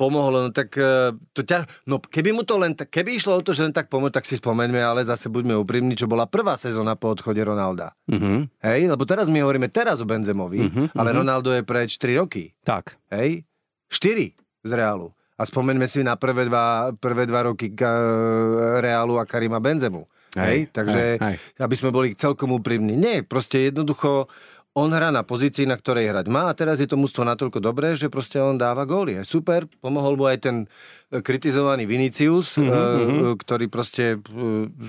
[0.00, 3.52] pomohlo, no tak e, to ťa, no keby mu to len, keby išlo o to,
[3.52, 6.96] že len tak pomôcť, tak si spomeňme, ale zase buďme úprimní, čo bola prvá sezóna
[6.96, 7.92] po odchode Ronalda.
[8.08, 8.48] Uh-huh.
[8.64, 11.20] Hej, lebo teraz my hovoríme teraz o Benzemovi, uh-huh, ale uh-huh.
[11.20, 12.56] Ronaldo je preč 4 roky.
[12.64, 12.96] Tak.
[13.12, 13.44] Hej,
[13.92, 14.32] 4
[14.64, 15.12] z Reálu.
[15.36, 17.72] A spomeňme si na prvé dva, prvé dva roky
[18.80, 20.08] Reálu a Karima Benzemu.
[20.36, 21.36] Hej, hej takže hej, hej.
[21.58, 22.94] aby sme boli celkom úprimní.
[22.94, 24.30] Nie, proste jednoducho
[24.78, 27.98] on hrá na pozícii, na ktorej hrať má a teraz je to mústvo natoľko dobré,
[27.98, 29.18] že proste on dáva góly.
[29.18, 30.56] Je super, pomohol mu aj ten
[31.10, 33.34] e, kritizovaný Vinicius, mm-hmm.
[33.34, 34.22] ktorý proste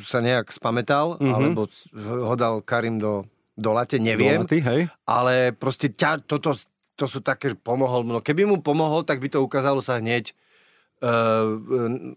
[0.05, 1.33] sa nejak spametal, mm-hmm.
[1.33, 1.65] alebo
[1.97, 3.25] ho dal Karim do,
[3.57, 4.45] do late, neviem.
[4.45, 4.81] Do laty, hej.
[5.09, 6.53] Ale proste ťa, toto,
[6.93, 8.13] to sú také, že pomohol mu.
[8.13, 10.37] No keby mu pomohol, tak by to ukázalo sa hneď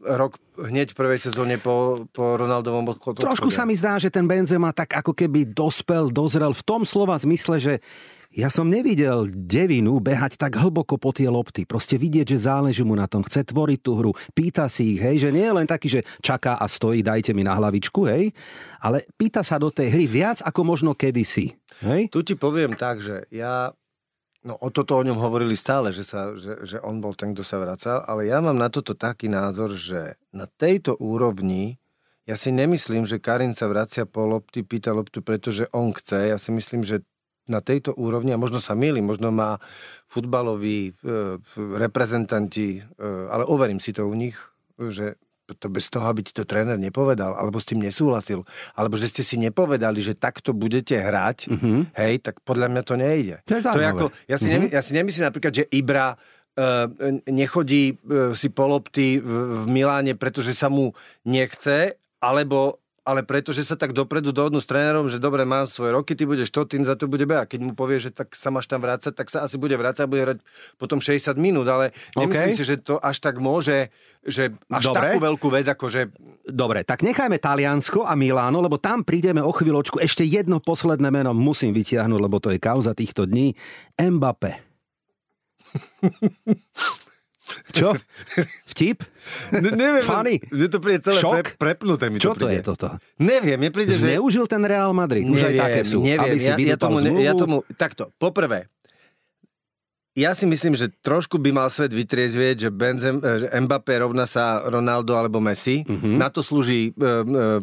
[0.05, 3.25] rok hneď v prvej sezóne po, po Ronaldovom odchode.
[3.25, 7.17] Trošku sa mi zdá, že ten Benzema tak ako keby dospel, dozrel v tom slova
[7.17, 7.75] zmysle, že
[8.35, 11.63] ja som nevidel devinu behať tak hlboko po tie lopty.
[11.63, 13.23] Proste vidieť, že záleží mu na tom.
[13.23, 14.11] Chce tvoriť tú hru.
[14.35, 17.47] Pýta si ich, hej, že nie je len taký, že čaká a stojí, dajte mi
[17.47, 18.35] na hlavičku, hej.
[18.83, 21.55] Ale pýta sa do tej hry viac ako možno kedysi.
[21.87, 22.11] Hej?
[22.11, 23.71] Tu ti poviem tak, že ja
[24.45, 27.41] No o toto o ňom hovorili stále, že, sa, že, že on bol ten, kto
[27.41, 31.81] sa vracal, ale ja mám na toto taký názor, že na tejto úrovni
[32.25, 36.33] ja si nemyslím, že Karin sa vracia po lopty, pýta loptu, pretože on chce.
[36.33, 37.05] Ja si myslím, že
[37.45, 39.61] na tejto úrovni, a možno sa milí, možno má
[40.09, 40.93] futbaloví e,
[41.77, 44.41] reprezentanti, e, ale overím si to u nich,
[44.81, 45.21] že
[45.53, 49.21] to bez toho, aby ti to tréner nepovedal, alebo s tým nesúhlasil, alebo že ste
[49.21, 51.81] si nepovedali, že takto budete hrať, mm-hmm.
[52.01, 53.37] hej, tak podľa mňa to nejde.
[53.45, 54.55] To je, to je ako, ja, si mm-hmm.
[54.57, 56.17] nemy, ja si nemyslím napríklad, že Ibra uh,
[57.29, 59.29] nechodí uh, si po lopty v,
[59.61, 60.97] v Miláne, pretože sa mu
[61.29, 66.17] nechce, alebo ale pretože sa tak dopredu dohodnú s trénerom, že dobre, mám svoje roky,
[66.17, 68.65] ty budeš to, tým za to bude A keď mu povie, že tak sa máš
[68.65, 70.39] tam vrácať, tak sa asi bude vrácať a bude hrať
[70.81, 72.59] potom 60 minút, ale nemyslím okay.
[72.59, 73.93] si, že to až tak môže,
[74.25, 75.13] že až dobre.
[75.13, 76.09] takú veľkú vec, ako že...
[76.49, 80.01] Dobre, tak nechajme Taliansko a Miláno, lebo tam prídeme o chvíľočku.
[80.01, 83.53] Ešte jedno posledné meno musím vytiahnuť, lebo to je kauza týchto dní.
[84.01, 84.65] Mbappé.
[87.73, 87.97] Čo?
[88.75, 89.01] Vtip?
[89.57, 90.05] Ne, neviem.
[90.05, 90.37] Funny?
[90.53, 92.13] Mne to príde celé pre, prepnuté.
[92.13, 92.61] Mi Čo to, príde.
[92.61, 92.89] to je toto?
[93.17, 94.05] Neviem, mne príde, že...
[94.05, 95.25] Zneužil ten Real Madrid?
[95.25, 96.05] Neviem, Už aj také sú.
[96.05, 97.57] Neviem, aby si ja, ja, tomu, ja tomu...
[97.73, 98.69] Takto, poprvé,
[100.15, 104.63] ja si myslím, že trošku by mal svet vytriezvieť, že, Benzem, že Mbappé rovná sa
[104.63, 105.83] Ronaldo alebo Messi.
[105.83, 106.15] Mm-hmm.
[106.15, 107.15] Na to slúži e, e,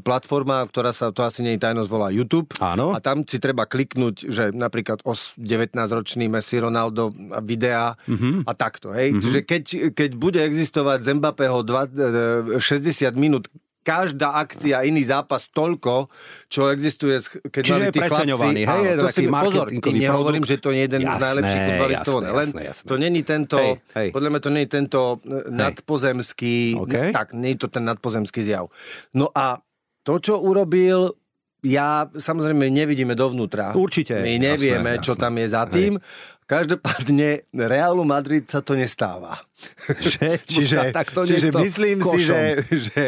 [0.04, 2.52] platforma, ktorá sa, to asi nie je tajnosť, volá YouTube.
[2.60, 2.92] Áno.
[2.92, 8.44] A tam si treba kliknúť, že napríklad o 19-ročný Messi, Ronaldo a videá mm-hmm.
[8.44, 8.92] a takto.
[8.92, 9.16] Hej?
[9.16, 9.24] Mm-hmm.
[9.24, 9.64] Čiže keď,
[9.96, 13.48] keď bude existovať z Mbappého 2, 60 minút
[13.82, 16.10] každá akcia, iný zápas toľko,
[16.46, 17.17] čo existuje,
[17.50, 18.62] keď Čiže mali tí chlapci.
[18.62, 22.15] Hej, to si, pozor, tým nehovorím, že to nie je jeden jasné, z najlepších futbalistov.
[22.22, 24.08] Len jasné, to není tento, hej, hej.
[24.13, 25.50] podľa mňa to je tento hej.
[25.50, 27.10] nadpozemský, okay.
[27.10, 28.70] tak, nie je to ten nadpozemský zjav.
[29.17, 29.60] No a
[30.06, 31.17] to, čo urobil,
[31.62, 33.78] ja samozrejme nevidíme dovnútra.
[33.78, 34.17] Určite.
[34.17, 35.22] My nevieme, jasné, čo jasné.
[35.22, 35.94] tam je za tým.
[35.98, 36.41] Hej.
[36.52, 39.40] Každopádne Realu Madrid sa to nestáva.
[40.02, 40.42] Že?
[40.42, 42.18] čiže tak to čiže myslím košom.
[42.18, 43.04] si, že, že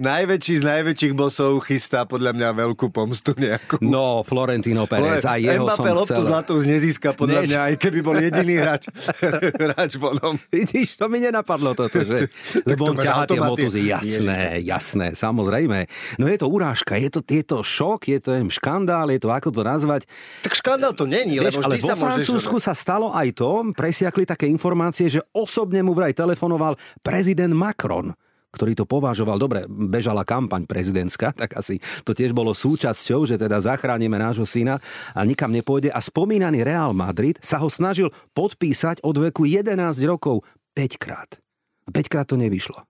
[0.00, 3.76] najväčší z najväčších bosov chystá podľa mňa veľkú pomstu nejakú.
[3.84, 7.48] No, Florentino Pérez a jeho Mbappé som loptu zlatú nezíska podľa Než...
[7.52, 8.88] mňa, aj keby bol jediný hráč,
[9.68, 10.40] hráč vonom.
[10.48, 12.32] Vidíš, to mi nenapadlo toto, že
[12.64, 13.80] lebo on ťahá tie motozy.
[13.92, 15.86] Jasné, jasné, samozrejme.
[16.16, 19.52] No je to urážka, je to, je to šok, je to škandál, je to ako
[19.52, 20.08] to nazvať.
[20.40, 24.48] Tak škandál to není, lebo ale vo sa Francúzsku sa stalo aj to, presiakli také
[24.48, 28.12] informácie, že osobne mu vraj telefonoval prezident Macron
[28.52, 33.58] ktorý to považoval, dobre, bežala kampaň prezidentská, tak asi to tiež bolo súčasťou, že teda
[33.58, 34.76] zachránime nášho syna
[35.16, 35.88] a nikam nepôjde.
[35.88, 40.44] A spomínaný Real Madrid sa ho snažil podpísať od veku 11 rokov
[40.76, 41.40] 5 krát.
[41.88, 42.84] 5 krát to nevyšlo.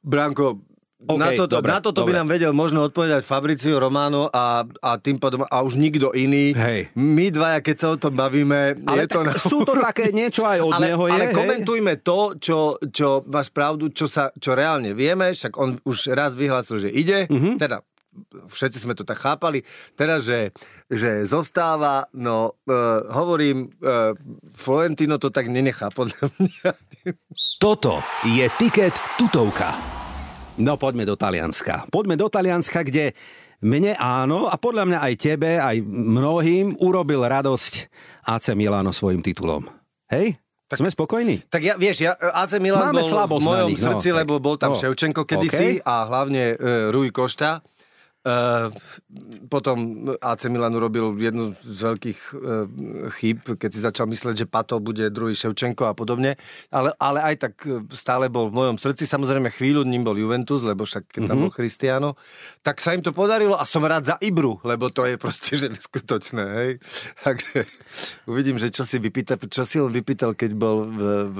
[0.00, 0.64] Branko,
[1.04, 4.90] Okay, na toto, dobre, na toto by nám vedel možno odpovedať Fabricio Romano a, a
[4.96, 6.56] tým pádom a už nikto iný.
[6.56, 6.96] Hej.
[6.96, 9.36] My dvaja, keď sa o tom bavíme, ale je to na...
[9.36, 11.04] sú to také niečo aj od ale, neho.
[11.04, 12.04] Ale je, komentujme hej?
[12.04, 16.80] to, čo, čo máš pravdu, čo, sa, čo reálne vieme, však on už raz vyhlásil,
[16.80, 17.60] že ide, uh-huh.
[17.60, 17.84] teda
[18.48, 19.66] všetci sme to tak chápali.
[19.98, 20.54] Teraz, že,
[20.86, 24.14] že zostáva, no uh, hovorím, uh,
[24.54, 26.70] Florentino to tak nenechá podľa mňa.
[27.58, 30.03] Toto je tiket tutovka.
[30.54, 31.90] No poďme do Talianska.
[31.90, 33.10] Poďme do Talianska, kde
[33.64, 37.90] mne áno a podľa mňa aj tebe, aj mnohým urobil radosť
[38.22, 39.66] AC Milano svojim titulom.
[40.14, 40.38] Hej?
[40.70, 41.44] Tak, Sme spokojní?
[41.50, 44.56] Tak ja, vieš, ja, AC Milan Máme bol v mojom nich, srdci, no, lebo bol
[44.56, 45.84] tam oh, Ševčenko kedysi okay.
[45.84, 47.60] a hlavne uh, Rui Košta.
[48.24, 48.72] Uh,
[49.52, 52.64] potom AC Milan urobil jednu z veľkých uh,
[53.20, 56.40] chýb, keď si začal mysleť, že Pato bude druhý Ševčenko a podobne,
[56.72, 57.54] ale, ale aj tak
[57.92, 59.04] stále bol v mojom srdci.
[59.04, 62.16] Samozrejme chvíľu ním bol Juventus, lebo však keď tam bol Cristiano,
[62.64, 65.68] tak sa im to podarilo a som rád za Ibru, lebo to je proste že
[65.68, 66.44] neskutočné.
[66.48, 66.70] Hej?
[67.28, 67.68] Takže
[68.24, 71.38] uvidím, že čo si vypýta, čo si on vypýtal, keď bol v, v,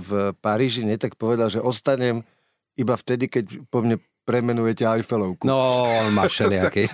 [0.00, 2.24] v Paríži, nie tak povedal, že ostanem
[2.72, 5.42] iba vtedy, keď po mne premenujete Eiffelovku.
[5.42, 6.86] No, on má všelijaký.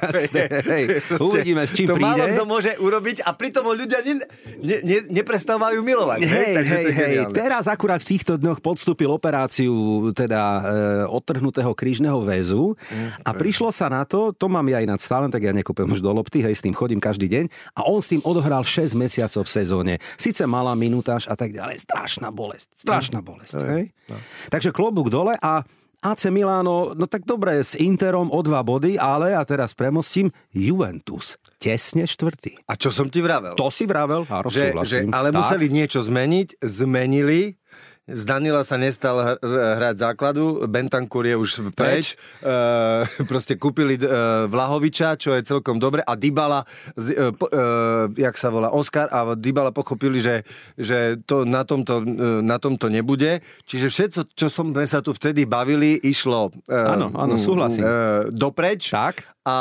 [1.29, 2.09] Uvidíme, s čím to príde.
[2.09, 4.25] To málo kto môže urobiť a pritom ho ľudia ne,
[4.65, 6.19] ne, ne, neprestávajú milovať.
[6.25, 7.15] Hej, hej, hej, hej.
[7.37, 10.61] Teraz akurát v týchto dňoch podstúpil operáciu teda e,
[11.13, 15.45] odtrhnutého krížneho väzu mm, a prišlo sa na to, to mám ja nad stále, tak
[15.45, 17.45] ja nekúpem už do lopty, hej, s tým chodím každý deň
[17.77, 19.95] a on s tým odohral 6 mesiacov v sezóne.
[20.17, 23.61] Sice malá minutáž a tak ďalej, strašná bolesť, strašná bolesť.
[23.61, 23.85] Mm, hej?
[24.09, 24.17] No.
[24.49, 25.67] Takže klobúk dole a
[25.99, 31.43] AC Milano, no tak dobre, s Interom o dva body, ale, a teraz premostím, Juventus.
[31.59, 32.55] Tesne štvrtý.
[32.71, 33.59] A čo som ti vravel?
[33.59, 35.43] To si vravel a že, že, Ale tak.
[35.43, 37.59] museli niečo zmeniť, zmenili,
[38.09, 42.17] z Danila sa nestal hrať základu, Bentancur je už preč.
[42.41, 44.05] E, proste kúpili e,
[44.49, 46.65] Vlahoviča, čo je celkom dobre a Dybala,
[46.97, 47.33] e, e,
[48.17, 50.49] jak sa volá, Oscar a Dybala pochopili, že,
[50.81, 53.45] že to na tomto, e, na tomto nebude.
[53.69, 57.85] Čiže všetko, čo sme sa tu vtedy bavili, išlo e, áno, áno, súhlasím.
[57.85, 57.89] E,
[58.33, 58.89] dopreč.
[58.89, 59.55] Tak a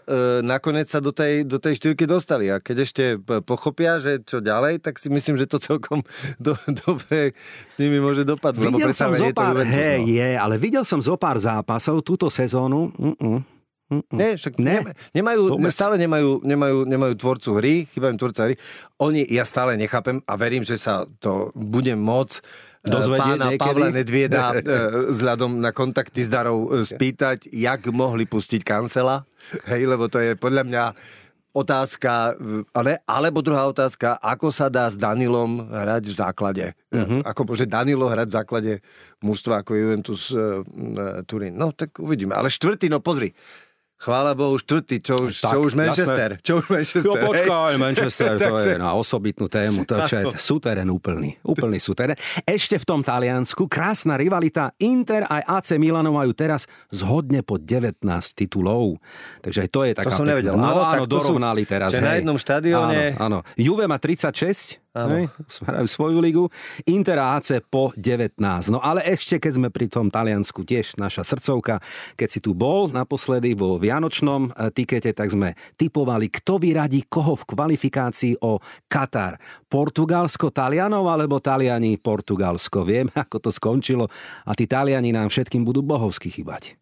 [0.00, 2.48] e, nakoniec sa do tej, do tej štyrky dostali.
[2.48, 3.04] A keď ešte
[3.44, 6.00] pochopia, že čo ďalej, tak si myslím, že to celkom
[6.44, 7.36] do, dobre
[7.68, 8.72] s nimi môže dopadnúť.
[8.72, 10.08] Videl som zo pár, Juventus, hej, no.
[10.08, 12.88] je, ale videl som zo pár zápasov túto sezónu.
[12.96, 13.44] Mm-mm.
[13.84, 14.16] Mm-mm.
[14.16, 14.96] Nie, však ne.
[15.12, 15.68] nemajú, Vôbec.
[15.68, 18.56] stále nemajú, nemajú, nemajú tvorcu hry, chýbajú tvorca hry.
[18.96, 22.40] Oni, ja stále nechápem a verím, že sa to bude môcť
[22.84, 23.60] Dozvedieť pána niekedy?
[23.64, 24.60] Pavla Nedvieda e,
[25.08, 29.24] vzhľadom na kontakty s Darou e, spýtať, jak mohli pustiť kancela.
[29.64, 30.84] Hej, lebo to je podľa mňa
[31.54, 32.34] otázka,
[32.74, 36.64] ale, alebo druhá otázka, ako sa dá s Danilom hrať v základe.
[36.90, 37.22] Mm-hmm.
[37.22, 38.72] Ako môže Danilo hrať v základe
[39.22, 40.66] mústva ako Juventus uh,
[41.30, 41.54] Turín.
[41.54, 42.34] No tak uvidíme.
[42.34, 43.30] Ale štvrtý, no pozri.
[44.04, 46.36] Chvála Bohu, štvrtý, čo už, tak, čo už Manchester.
[46.36, 46.44] Jasné.
[46.44, 47.08] Čo už Manchester.
[47.08, 49.88] Jo, počkaj, Manchester, to je na osobitnú tému.
[49.88, 51.40] To je súterén úplný.
[51.40, 52.12] Úplný súterén.
[52.44, 54.76] Ešte v tom Taliansku krásna rivalita.
[54.84, 58.04] Inter aj AC Milano majú teraz zhodne po 19
[58.36, 59.00] titulov.
[59.40, 60.12] Takže aj to je taká...
[60.12, 60.52] To som nevedel.
[60.52, 61.96] No, áno, áno, dorovnali sú, teraz.
[61.96, 62.04] Hej.
[62.04, 63.16] na jednom štadióne...
[63.16, 63.56] Áno, áno.
[63.56, 65.26] Juve má 36, Hej,
[65.66, 66.46] hrajú svoju ligu.
[66.86, 68.38] Inter AC po 19.
[68.70, 71.82] No ale ešte, keď sme pri tom Taliansku, tiež naša srdcovka,
[72.14, 77.34] keď si tu bol naposledy vo Vianočnom eh, tikete, tak sme typovali, kto vyradí koho
[77.34, 79.34] v kvalifikácii o Katar.
[79.66, 82.86] Portugalsko Talianov alebo Taliani Portugalsko.
[82.86, 84.06] Viem, ako to skončilo
[84.46, 86.78] a tí Taliani nám všetkým budú bohovsky chýbať.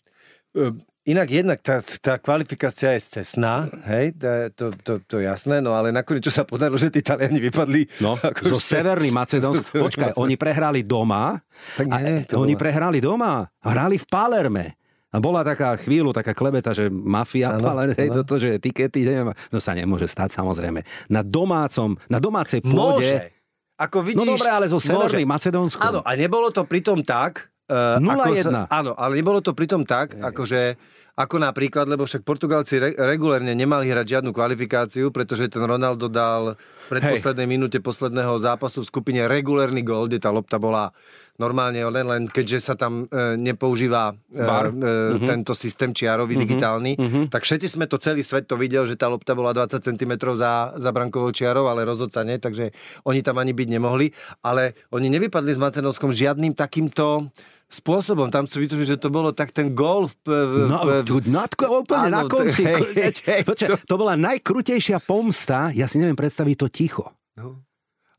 [1.02, 4.14] Inak jednak tá, tá kvalifikácia je cestná, hej,
[4.54, 7.98] to, to, to jasné, no ale nakoniec čo sa podarilo, že tí Taliani vypadli...
[7.98, 9.82] No, ako zo Severný Macedónsko.
[9.90, 11.42] Počkaj, oni prehrali doma.
[11.74, 12.62] Tak nie, a, oni bola.
[12.62, 13.42] prehrali doma.
[13.66, 14.66] Hrali v Palerme.
[15.10, 19.34] A bola taká chvíľu, taká klebeta, že mafia, ano, ale hej, toto, že etikety, neviem,
[19.50, 20.86] no sa nemôže stať samozrejme.
[21.10, 23.10] Na domácom, na domácej pôde...
[23.10, 23.42] Môže.
[23.76, 25.82] Ako vidíš, no dobre, ale zo Severný Macedónsko.
[25.82, 28.68] Áno, a nebolo to pritom tak, Uh, 0-1.
[28.68, 30.76] áno, ale nebolo to pritom tak, akože
[31.12, 36.56] ako napríklad, lebo však Portugalci re, regulérne nemali hrať žiadnu kvalifikáciu, pretože ten Ronaldo dal
[36.56, 37.52] v predposlednej Hej.
[37.52, 40.88] minúte posledného zápasu v skupine regulérny gol, kde tá lopta bola
[41.36, 45.28] normálne len, len keďže sa tam e, nepoužíva e, e, uh-huh.
[45.28, 46.44] tento systém čiarový, uh-huh.
[46.48, 47.24] digitálny, uh-huh.
[47.28, 50.72] tak všetci sme to, celý svet to videl, že tá lopta bola 20 cm za,
[50.76, 52.72] za brankovou čiarou, ale rozhodca nie, takže
[53.04, 54.12] oni tam ani byť nemohli.
[54.40, 57.28] Ale oni nevypadli s Macenovskom žiadnym takýmto
[57.72, 58.28] spôsobom.
[58.28, 60.14] Tam si vytužil, že to bolo tak ten gol v...
[60.28, 61.18] v no, tu
[61.66, 62.62] úplne áno, na konci.
[62.68, 63.76] Hej, hej, hej, Počkej, to...
[63.88, 67.04] to bola najkrutejšia pomsta, ja si neviem predstaviť to ticho.
[67.34, 67.64] No.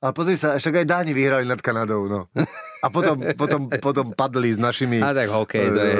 [0.03, 2.27] Ale pozri sa, však aj Dáni vyhrali nad Kanadou, no.
[2.83, 4.99] A potom, potom, potom padli s našimi...
[4.99, 5.95] A tak hokej, to je...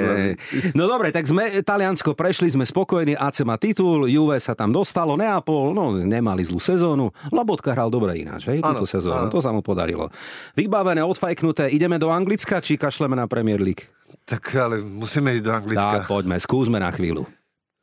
[0.75, 5.15] No dobre, tak sme Taliansko prešli, sme spokojní, AC má titul, Juve sa tam dostalo,
[5.15, 9.31] Neapol, no nemali zlú sezónu, Labotka hral dobre ináč, hej, túto sezónu, ano.
[9.31, 10.11] to sa mu podarilo.
[10.59, 13.87] Vybavené, odfajknuté, ideme do Anglicka, či kašleme na Premier League?
[14.27, 16.03] Tak ale musíme ísť do Anglicka.
[16.03, 17.23] Tak poďme, skúsme na chvíľu.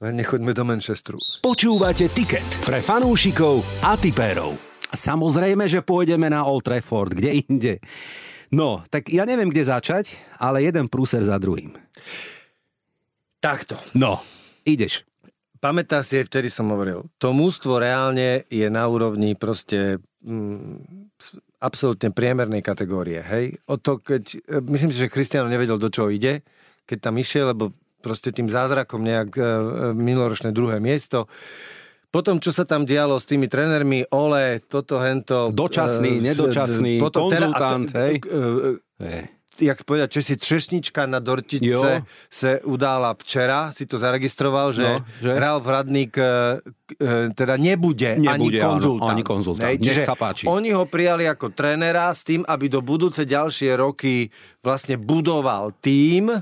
[0.04, 1.16] Len nechoďme do Manchesteru.
[1.40, 4.69] Počúvate Ticket pre fanúšikov a tipérov.
[4.90, 7.74] Samozrejme, že pôjdeme na Old Trafford, kde inde.
[8.50, 11.78] No, tak ja neviem, kde začať, ale jeden prúser za druhým.
[13.38, 13.78] Takto.
[13.94, 14.18] No,
[14.66, 15.06] ideš.
[15.60, 21.12] Pamätáš si, vtedy som hovoril, to mústvo reálne je na úrovni proste mm,
[21.60, 23.20] absolútne priemernej kategórie.
[23.20, 23.60] Hej?
[23.68, 26.42] O to, keď, myslím si, že Kristiano nevedel, do čoho ide,
[26.88, 29.46] keď tam išiel, lebo proste tým zázrakom nejak e, e
[29.92, 31.28] minuloročné druhé miesto
[32.10, 35.54] potom, čo sa tam dialo s tými trénermi, Ole, toto, hento...
[35.54, 38.14] Dočasný, uh, nedočasný, potom, konzultant, teda, hej.
[38.26, 38.76] Uh,
[39.60, 45.30] jak povedať, si Třešnička na Dortice se udála včera, si to zaregistroval, že, no, že?
[45.36, 46.12] hral v Radník
[47.36, 49.04] teda nebude, nebude ani konzultant.
[49.04, 49.68] Áno, ani konzultant.
[49.68, 50.48] Hej, Nech sa páči.
[50.48, 54.32] Oni ho prijali ako trénera s tým, aby do budúce ďalšie roky
[54.64, 56.32] vlastne budoval tým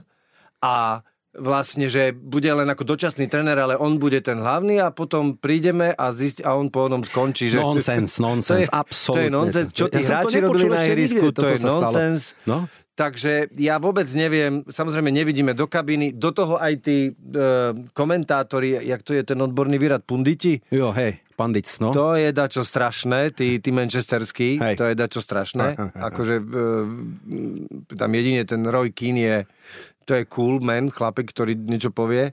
[0.63, 1.03] a
[1.37, 5.93] vlastne, že bude len ako dočasný tréner, ale on bude ten hlavný a potom prídeme
[5.93, 7.53] a zisti, a on po onom skončí.
[7.53, 7.61] Že...
[7.61, 9.13] Nonsens, nonsens, absolútne.
[9.13, 12.33] To je nonsens, čo tí ja hráči robili na ihrisku, to je nonsens.
[12.49, 12.65] No?
[12.99, 17.41] Takže ja vôbec neviem, samozrejme nevidíme do kabiny, do toho aj tí e,
[17.95, 20.59] komentátori, jak to je ten odborný výrad, punditi?
[20.67, 21.95] Jo, hej, pandic, no.
[21.95, 24.75] To je dačo strašné, tí, tí manchesterskí, hej.
[24.75, 25.79] to je dačo strašné.
[25.79, 26.11] Aha, aha.
[26.11, 26.75] Akože e,
[27.95, 29.37] tam jedine ten Roy Keane je
[30.09, 32.33] to je cool man, chlapek, ktorý niečo povie.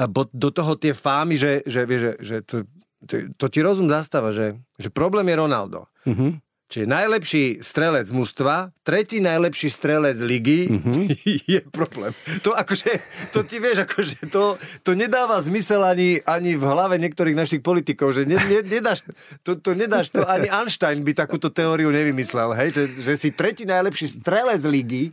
[0.00, 2.64] A do toho tie fámy, že, že, vie, že, že to,
[3.04, 5.84] to, to ti rozum zastáva, že, že problém je Ronaldo.
[6.08, 6.40] Mm-hmm.
[6.70, 11.04] Čiže najlepší strelec mužstva, tretí najlepší strelec ligy mm-hmm.
[11.58, 12.14] je problém.
[12.46, 13.02] To akože,
[13.34, 14.54] to ti vieš, akože to,
[14.86, 19.02] to nedáva zmysel ani, ani v hlave niektorých našich politikov, že ne, ne, nedáš,
[19.42, 23.66] to, to nedáš, to ani Einstein by takúto teóriu nevymyslel, hej, že, že si tretí
[23.66, 25.10] najlepší strelec ligy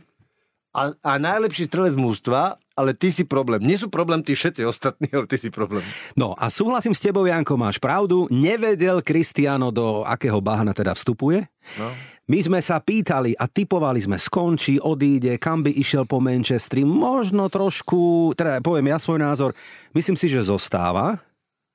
[0.72, 3.58] a, a najlepší strelec mústva, ale ty si problém.
[3.64, 5.82] Nie sú problém tí všetci ostatní, ale ty si problém.
[6.14, 8.30] No a súhlasím s tebou, Janko, máš pravdu.
[8.30, 11.42] Nevedel Kristiano, do akého bahna teda vstupuje.
[11.80, 11.90] No.
[12.28, 16.84] My sme sa pýtali a typovali sme, skončí, odíde, kam by išiel po Manchestri.
[16.84, 19.50] Možno trošku, teda poviem ja svoj názor,
[19.96, 21.18] myslím si, že zostáva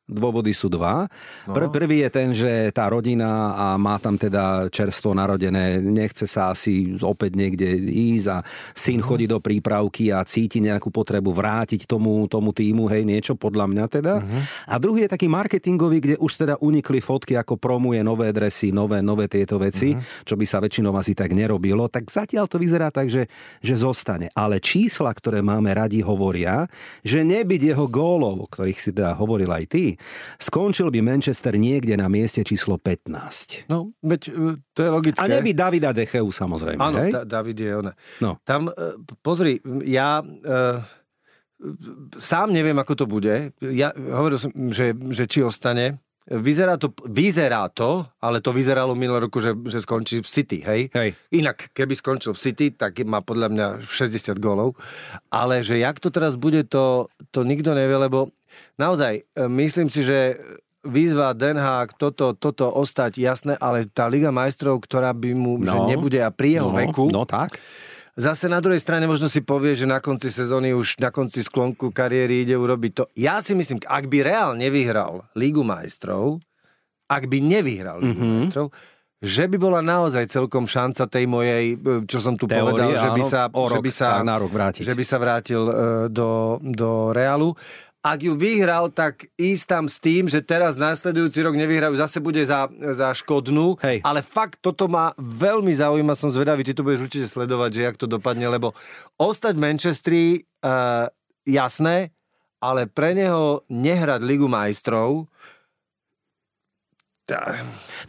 [0.03, 1.07] Dôvody sú dva.
[1.47, 1.55] No.
[1.55, 6.51] Pr- prvý je ten, že tá rodina a má tam teda čerstvo narodené, nechce sa
[6.51, 8.43] asi opäť niekde ísť a
[8.75, 9.15] syn uh-huh.
[9.15, 13.85] chodí do prípravky a cíti nejakú potrebu vrátiť tomu, tomu týmu, hej, niečo podľa mňa
[13.87, 14.13] teda.
[14.19, 14.43] Uh-huh.
[14.67, 18.99] A druhý je taký marketingový, kde už teda unikli fotky, ako promuje nové dresy, nové,
[18.99, 20.27] nové tieto veci, uh-huh.
[20.27, 21.87] čo by sa väčšinou asi tak nerobilo.
[21.87, 23.31] Tak zatiaľ to vyzerá tak, že,
[23.63, 24.27] že zostane.
[24.35, 26.67] Ale čísla, ktoré máme radi, hovoria,
[27.07, 29.92] že nebyť jeho gólov, o ktorých si teda hovoril aj ty,
[30.37, 33.69] skončil by Manchester niekde na mieste číslo 15.
[33.69, 34.31] No, veď e,
[34.73, 35.19] to je logické.
[35.21, 36.79] A neby Davida Decheu samozrejme.
[36.79, 37.11] Áno, hej?
[37.11, 37.91] Da- David je ona.
[38.19, 38.37] No.
[38.43, 40.21] Tam, e, pozri, ja...
[40.21, 40.83] Uh,
[42.19, 43.55] sám neviem, ako to bude.
[43.63, 49.27] Ja hovoril som, že, že či ostane, vyzerá to, vyzerá to, ale to vyzeralo minulý
[49.27, 50.81] roku, že, že skončí v City, hej?
[50.95, 51.09] Hej.
[51.35, 54.79] Inak, keby skončil v City, tak má podľa mňa 60 gólov.
[55.27, 58.31] Ale že jak to teraz bude, to, to nikto nevie, lebo
[58.79, 60.39] naozaj, e, myslím si, že
[60.83, 65.63] výzva Den Haag, toto, toto ostať, jasné, ale tá Liga majstrov, ktorá by mu, no,
[65.63, 67.59] že nebude a pri jeho no, veku, No tak.
[68.13, 71.89] Zase na druhej strane možno si povie, že na konci sezóny už na konci sklonku
[71.89, 73.03] kariéry ide urobiť to.
[73.17, 76.37] Ja si myslím, ak by Real nevyhral Lígu majstrov,
[77.09, 78.39] ak by nevyhral Lígu mm-hmm.
[78.45, 78.69] majstrov,
[79.23, 83.23] že by bola naozaj celkom šanca tej mojej, čo som tu Teórie, povedal, že by
[83.23, 84.83] áno, sa, o že rok, by sa, na rok vrátiť.
[84.83, 85.73] že by sa vrátil e,
[86.11, 87.55] do, do Realu.
[88.03, 92.43] Ak ju vyhral, tak ísť tam s tým, že teraz následujúci rok nevyhrajú, zase bude
[92.43, 93.79] za, za škodnú.
[93.79, 94.03] Hej.
[94.03, 97.95] Ale fakt toto ma veľmi zaujíma, som zvedavý, ty to budeš určite sledovať, že jak
[97.95, 98.75] to dopadne, lebo
[99.15, 101.07] ostať Manchestri, uh,
[101.47, 102.11] jasné,
[102.59, 105.31] ale pre neho nehrať Ligu majstrov,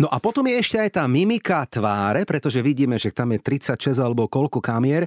[0.02, 3.94] No a potom je ešte aj tá mimika tváre, pretože vidíme, že tam je 36
[4.02, 5.06] alebo koľko kamier.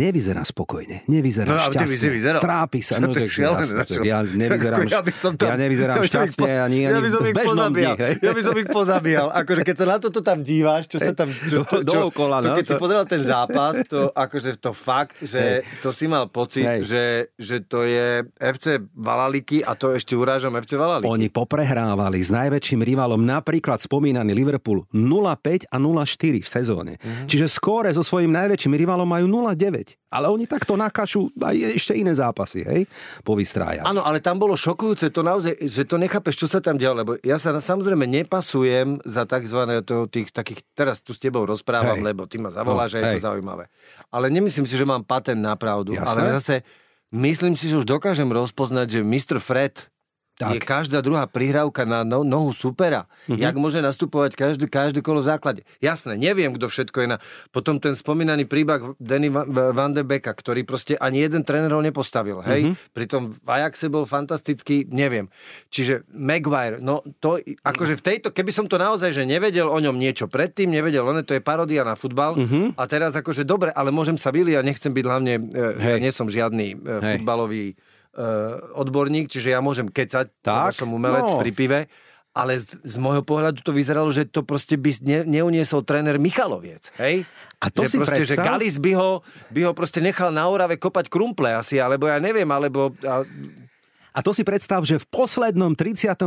[0.00, 2.08] Nevyzerá spokojne, nevyzerá No, ty si šťastne.
[2.08, 2.40] vyzeral.
[2.40, 2.96] Trápi sa.
[2.96, 6.40] No, to tak, jasne, tak ja nevyzerám, ja by som tam- ja nevyzerám ja šťastne
[6.48, 7.94] po- ani, ja ani by som ich pozabíjal.
[7.94, 8.12] dni.
[8.18, 9.26] Ja by som ich pozabíjal.
[9.30, 11.28] Akože keď sa na toto tam díváš, čo sa tam...
[11.50, 14.70] Čo, to, čo, Dookola, to, no, keď si to- pozeral ten zápas, to akože to
[14.70, 16.80] fakt, že to si mal pocit, Hej.
[16.82, 17.04] že,
[17.36, 21.04] že to je FC Valaliky a to ešte urážam FC Valaliky.
[21.04, 26.06] Oni poprehrávali s najväčším rivalom, napríklad spomínaný Liverpool 0-5 a 0-4
[26.38, 26.92] v sezóne.
[26.96, 27.26] Mhm.
[27.26, 29.89] Čiže skóre so svojím najväčším rivalom majú 0-9.
[30.08, 32.82] Ale oni takto nakašú aj ešte iné zápasy, hej?
[33.22, 33.82] Povystrája.
[33.82, 37.12] Áno, ale tam bolo šokujúce to naozaj, že to nechápeš, čo sa tam dialo, lebo
[37.20, 39.60] ja sa samozrejme nepasujem za tzv.
[39.82, 42.06] toho tých takých, teraz tu s tebou rozprávam, Hej.
[42.06, 43.26] lebo ty ma zavoláš, No, že je to hej.
[43.26, 43.64] zaujímavé.
[44.08, 46.10] Ale nemyslím si, že mám patent na pravdu, Jasné.
[46.10, 46.54] ale zase
[47.10, 49.38] myslím si, že už dokážem rozpoznať, že Mr.
[49.38, 49.86] Fred
[50.40, 50.56] Tak.
[50.56, 53.04] je každá druhá prihrávka na no, nohu supera.
[53.28, 53.36] Mhm.
[53.36, 55.60] Jak môže nastupovať každý, každý kolo v základe.
[55.78, 57.16] Jasné, neviem, kto všetko je na...
[57.50, 61.68] Potom ten spomínaný príbeh Danny Va- Va- Van de Becka, ktorý proste ani jeden tréner
[61.68, 62.40] ho nepostavil.
[62.40, 62.72] Hej?
[62.72, 62.74] Mhm.
[62.90, 65.28] Pritom v Ajaxe bol fantastický, neviem.
[65.68, 69.94] Čiže Maguire, no to, akože v tejto, keby som to naozaj, že nevedel o ňom
[69.94, 72.80] niečo predtým, nevedel, on to je parodia na futbal Mhm.
[72.80, 75.40] a teraz akože dobre, ale môžem sa vyliť a nechcem byť hlavne, e,
[75.76, 76.00] ja Hej.
[76.00, 77.14] nie som žiadny e, Hej.
[77.20, 77.76] futbalový
[78.74, 81.38] odborník, čiže ja môžem kecať, Tak, som umelec no.
[81.38, 81.80] pri pive,
[82.30, 86.94] ale z, z môjho pohľadu to vyzeralo, že to proste by ne, neuniesol tréner Michaloviec,
[86.98, 87.26] hej?
[87.60, 89.10] A to že si proste, že predstav- Galis by ho,
[89.50, 92.94] by ho proste nechal na Orave kopať krumple asi, alebo ja neviem, alebo...
[93.02, 93.26] A,
[94.10, 96.18] A to si predstav, že v poslednom 38.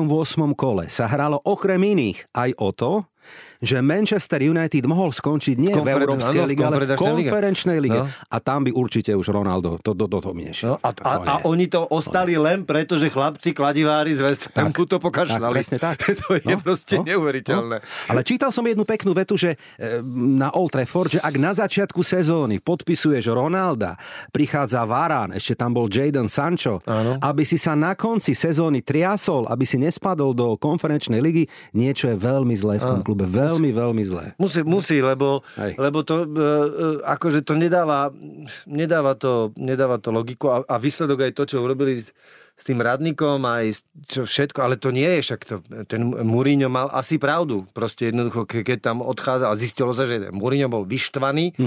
[0.56, 2.92] kole sa hralo okrem iných aj o to,
[3.64, 8.00] že Manchester United mohol skončiť nie v Európskej áno, lige, ale v konferenčnej lige.
[8.04, 8.12] No.
[8.28, 10.76] A tam by určite už Ronaldo to, do, do toho nešiel.
[10.76, 14.84] no, a, a, a oni to ostali len preto, že chlapci kladivári z West Hamu
[14.84, 15.40] to pokašľali.
[15.40, 15.98] Tak, presne tak.
[16.22, 17.78] to je No, proste no, neuveriteľné.
[17.80, 18.12] No.
[18.12, 20.04] Ale čítal som jednu peknú vetu, že e,
[20.38, 23.96] na Old Trafford, že ak na začiatku sezóny podpisuješ Ronalda,
[24.36, 27.18] prichádza Varán, ešte tam bol Jadon Sancho, Áno.
[27.22, 32.18] aby si sa na konci sezóny triasol, aby si nespadol do konferenčnej ligy, niečo je
[32.20, 33.26] veľmi zlé v tom klube.
[33.26, 34.26] Veľmi, veľmi zlé.
[34.42, 35.78] Musí, musí lebo, Hej.
[35.78, 36.48] lebo to, e, e,
[37.06, 38.10] akože to nedáva,
[38.66, 42.10] nedáva, to, nedáva to logiku a, a výsledok aj to, čo urobili s,
[42.64, 45.56] tým radníkom, aj čo všetko, ale to nie je však to.
[45.84, 47.68] Ten Mourinho mal asi pravdu.
[47.76, 51.58] Proste jednoducho, ke, keď tam odchádzal a zistilo sa, že Mourinho bol vyštvaný,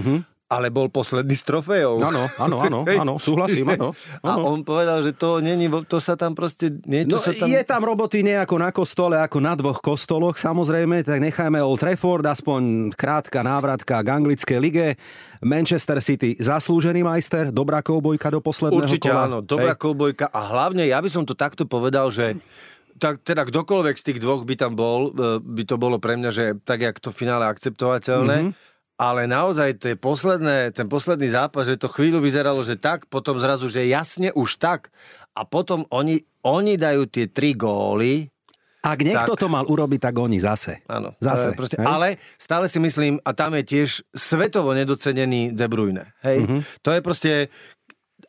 [0.47, 1.99] ale bol posledný s trofejou.
[2.01, 3.91] Áno, áno, áno, áno, súhlasím, áno.
[4.21, 7.49] A on povedal, že to není, to sa tam proste, niečo No, sa tam...
[7.49, 12.23] je tam roboty nejako na kostole, ako na dvoch kostoloch, samozrejme, tak nechajme Old Trafford,
[12.23, 14.87] aspoň krátka návratka k anglickej lige.
[15.39, 19.27] Manchester City zaslúžený majster, dobrá koubojka do posledného Určite kola.
[19.27, 19.83] áno, dobrá Hej.
[19.83, 22.39] koubojka a hlavne ja by som to takto povedal, že
[22.97, 26.31] tak, teda kdokoľvek z tých dvoch by tam bol, e, by to bolo pre mňa,
[26.31, 28.49] že tak, jak to finále akceptovateľné, Mhm.
[28.49, 28.75] mm-hmm.
[28.97, 33.37] Ale naozaj to je posledné, ten posledný zápas, že to chvíľu vyzeralo, že tak, potom
[33.37, 34.89] zrazu, že jasne už tak
[35.37, 38.33] a potom oni, oni dajú tie tri góly,
[38.87, 39.43] Ak niekto Tak.
[39.43, 40.87] to mal urobiť, tak oni zase.
[40.87, 41.11] Áno.
[41.19, 41.51] Zase.
[41.51, 41.87] Je Proste, hej?
[41.91, 46.15] ale stále si myslím, a tam je tiež svetovo nedocenený De Bruyne.
[46.23, 46.47] Hej?
[46.47, 46.47] Mhm.
[46.47, 46.61] Mm-hmm.
[46.87, 47.33] To je proste...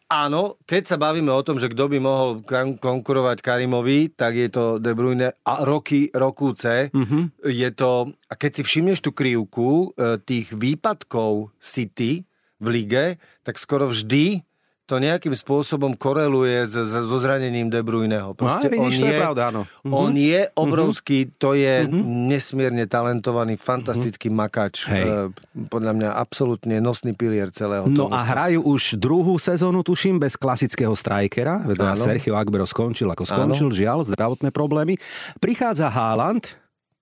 [0.07, 2.39] Áno, keď sa bavíme o tom, že kto by mohol
[2.79, 6.87] konkurovať Karimovi, tak je to De Bruyne a roky, rokúce.
[6.95, 7.03] Mhm.
[7.03, 7.23] Mm-hmm.
[7.51, 8.15] Je to...
[8.31, 12.23] A keď si všimneš tú krivku e, tých výpadkov City
[12.63, 13.05] v lige,
[13.43, 14.46] tak skoro vždy
[14.87, 18.31] to nejakým spôsobom koreluje s, s, so zranením De Bruyneho.
[18.31, 19.61] Proste no, vidíš, on to je pravda, áno.
[19.83, 20.31] On mm-hmm.
[20.31, 22.31] je obrovský, to je mm-hmm.
[22.31, 24.47] nesmierne talentovaný, fantastický mm-hmm.
[24.47, 24.87] makač.
[24.87, 25.03] Hej.
[25.03, 28.15] E, podľa mňa absolútne nosný pilier celého No toho.
[28.15, 31.67] a hrajú už druhú sezónu, tuším, bez klasického strajkera.
[31.67, 33.75] Vedľa Sergio Agbero skončil, ako skončil, Áno.
[33.75, 34.95] žiaľ, zdravotné problémy.
[35.43, 36.47] Prichádza Haaland,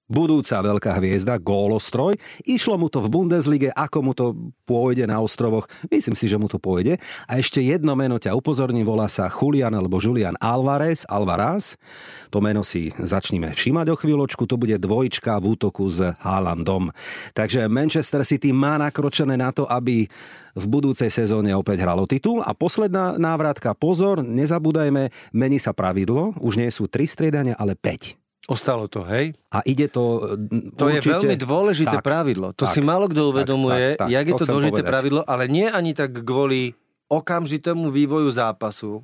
[0.06, 2.18] budúca veľká hviezda, gólostroj.
[2.46, 4.38] Išlo mu to v Bundeslige, ako mu to
[4.70, 5.66] pôjde na ostrovoch.
[5.90, 7.02] Myslím si, že mu to pôjde.
[7.26, 11.78] A ešte jedno meno ťa upozorní, volá sa Julian alebo Julian Alvarez, Alvaraz.
[12.30, 14.46] To meno si začneme všímať o chvíľočku.
[14.46, 16.94] To bude dvojčka v útoku s Haalandom.
[17.34, 20.06] Takže Manchester City má nakročené na to, aby
[20.56, 22.40] v budúcej sezóne opäť hralo titul.
[22.46, 28.25] A posledná návratka, pozor, nezabúdajme, mení sa pravidlo, už nie sú tri striedania, ale 5.
[28.46, 29.34] Ostalo to, hej?
[29.50, 30.38] A ide to
[30.78, 31.02] To určite...
[31.02, 32.54] je veľmi dôležité tak, pravidlo.
[32.54, 34.94] To tak, si málo kto uvedomuje, tak, tak, tak, jak je to dôležité povedať.
[34.94, 36.78] pravidlo, ale nie ani tak kvôli
[37.10, 39.02] okamžitému vývoju zápasu.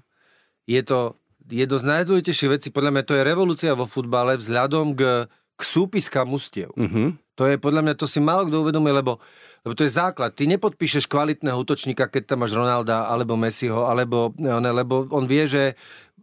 [0.70, 1.18] Je to
[1.50, 5.26] jedno z najdôležitejších vecí, podľa mňa to je revolúcia vo futbale vzhľadom k,
[5.58, 6.70] k súpiskám mustiev.
[6.78, 7.18] Uh-huh.
[7.36, 9.18] To je podľa mňa, to si málo kto uvedomuje, lebo,
[9.66, 10.38] lebo to je základ.
[10.38, 15.50] Ty nepodpíšeš kvalitného útočníka, keď tam máš Ronalda alebo Messiho, alebo, ne, lebo on vie,
[15.50, 15.74] že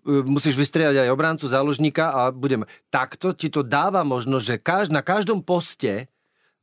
[0.09, 2.65] musíš vystriedať aj obrancu, záložníka a budeme.
[2.89, 6.09] Takto ti to dáva možnosť, že každ- na každom poste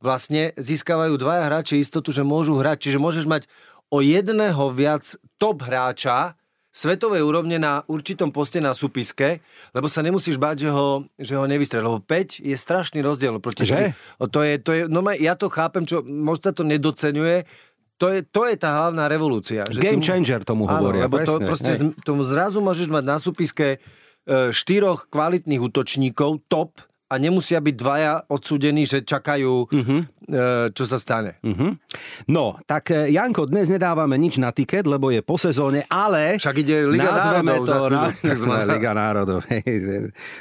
[0.02, 2.90] vlastne získavajú dvaja hráči istotu, že môžu hrať.
[2.90, 3.42] Čiže môžeš mať
[3.88, 6.34] o jedného viac top hráča
[6.76, 9.40] svetovej úrovne na určitom poste na súpiske,
[9.72, 11.80] lebo sa nemusíš báť, že ho, že ho nevystrie.
[11.80, 13.40] Lebo 5 je strašný rozdiel.
[13.40, 13.96] Proti že?
[14.20, 17.48] To je, to je, no ja to chápem, čo možno to nedocenuje,
[17.96, 19.64] to je, to je tá hlavná revolúcia.
[19.64, 21.08] Že Game tým, changer tomu hovoria.
[21.08, 23.78] Áno, lebo to, proste z, tomu zrazu môžeš mať na súpiske e,
[24.52, 26.76] štyroch kvalitných útočníkov, top,
[27.06, 30.00] a nemusia byť dvaja odsudení, že čakajú, uh-huh.
[30.74, 31.38] čo sa stane.
[31.38, 31.78] Uh-huh.
[32.26, 36.56] No, tak e, Janko, dnes nedávame nič na tiket, lebo je po sezóne, ale Však
[36.66, 37.62] ide Liga národov.
[37.62, 38.10] To, na,
[38.74, 39.38] Liga národov.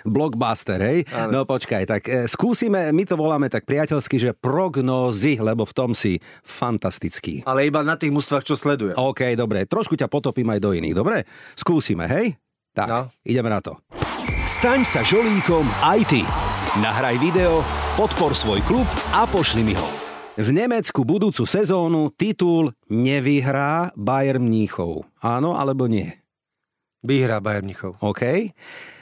[0.09, 0.99] Blockbuster, hej?
[1.13, 1.29] Ale.
[1.29, 5.93] No počkaj, tak e, skúsime, my to voláme tak priateľsky, že prognózy, lebo v tom
[5.93, 7.45] si fantastický.
[7.45, 8.97] Ale iba na tých mústvach, čo sleduje.
[8.97, 9.69] OK, dobre.
[9.69, 11.29] Trošku ťa potopím aj do iných, dobre?
[11.53, 12.33] Skúsime, hej?
[12.73, 13.01] Tak, no.
[13.21, 14.04] ideme na to.
[14.45, 16.21] Staň sa žolíkom aj ty.
[16.77, 17.65] Nahraj video,
[17.97, 19.89] podpor svoj klub a pošli mi ho.
[20.37, 25.09] V Nemecku budúcu sezónu titul nevyhrá Bayern Mníchov.
[25.17, 26.13] Áno alebo nie?
[27.01, 27.97] Vyhrá Bayern Mníchov.
[28.05, 28.53] OK.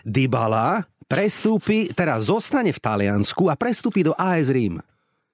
[0.07, 4.79] Dybala prestúpi, teraz zostane v Taliansku a prestúpi do AS Rím.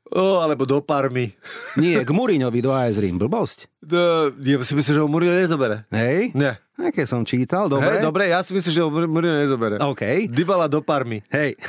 [0.09, 1.37] O, alebo do Parmy.
[1.81, 3.21] Nie, k Muriňovi do AS Rím.
[3.21, 3.69] Blbosť.
[3.77, 5.85] Do, ja si myslím, že ho Muriňo nezobere.
[5.93, 6.33] Hej?
[6.33, 6.57] Nie.
[6.79, 7.99] Aké som čítal, dobre.
[7.99, 9.75] Hej, dobre, ja si myslím, že ho Mourinho nezobere.
[9.83, 10.31] OK.
[10.31, 11.19] Dybala do Parmy.
[11.27, 11.59] Hej.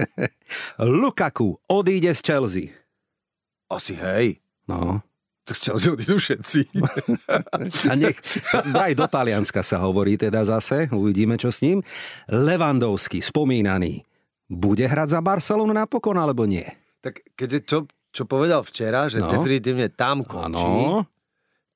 [1.00, 2.64] Lukaku odíde z Chelsea.
[3.72, 4.36] Asi hej.
[4.68, 5.00] No.
[5.48, 6.60] Tak z Chelsea odídu všetci.
[7.90, 8.20] A nech,
[8.68, 11.80] vraj do Talianska sa hovorí teda zase, uvidíme čo s ním.
[12.28, 14.04] Levandovský, spomínaný,
[14.52, 16.66] bude hrať za Barcelonu napokon, alebo nie?
[17.06, 17.78] Tak keďže čo,
[18.10, 19.30] čo povedal včera, že no.
[19.30, 21.06] definitívne tam končí, ano.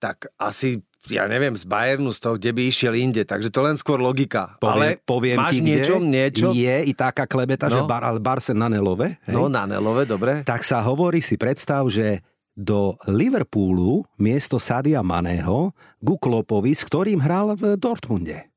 [0.02, 3.24] tak asi ja neviem, z Bayernu, z toho, kde by išiel inde.
[3.24, 4.60] Takže to len skôr logika.
[4.60, 6.52] Poviem, ale poviem máš ti, niečo, niečo?
[6.52, 7.72] Je i taká klebeta, no.
[7.72, 9.16] že bar, ale Barse na Nelove.
[9.24, 9.32] Hej?
[9.32, 10.44] No, na Nelove, dobre.
[10.44, 12.20] Tak sa hovorí, si predstav, že
[12.52, 15.72] do Liverpoolu miesto Sadia Maného
[16.04, 18.49] ku Klopovi, s ktorým hral v Dortmunde.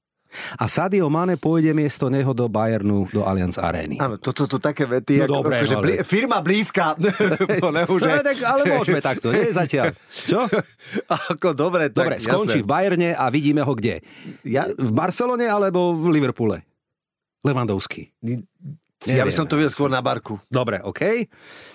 [0.57, 3.97] A Sadio Mane pôjde miesto neho do Bayernu, do Allianz Arény.
[3.97, 6.97] Áno, toto to, to také vety, no, ako, dobré, akože blí, firma blízka.
[7.63, 7.69] no,
[7.99, 9.93] tak, ale môžeme takto, nie zatiaľ.
[10.09, 10.45] Čo?
[11.33, 12.65] Ako dobre, tak Dobre, skončí jasné.
[12.65, 14.03] v Bayerne a vidíme ho kde?
[14.45, 14.69] Ja...
[14.69, 16.65] V Barcelone alebo v Liverpoole?
[17.43, 18.13] Levandovský.
[19.03, 20.39] Ja by som to videl skôr na barku.
[20.47, 21.27] Dobre, OK.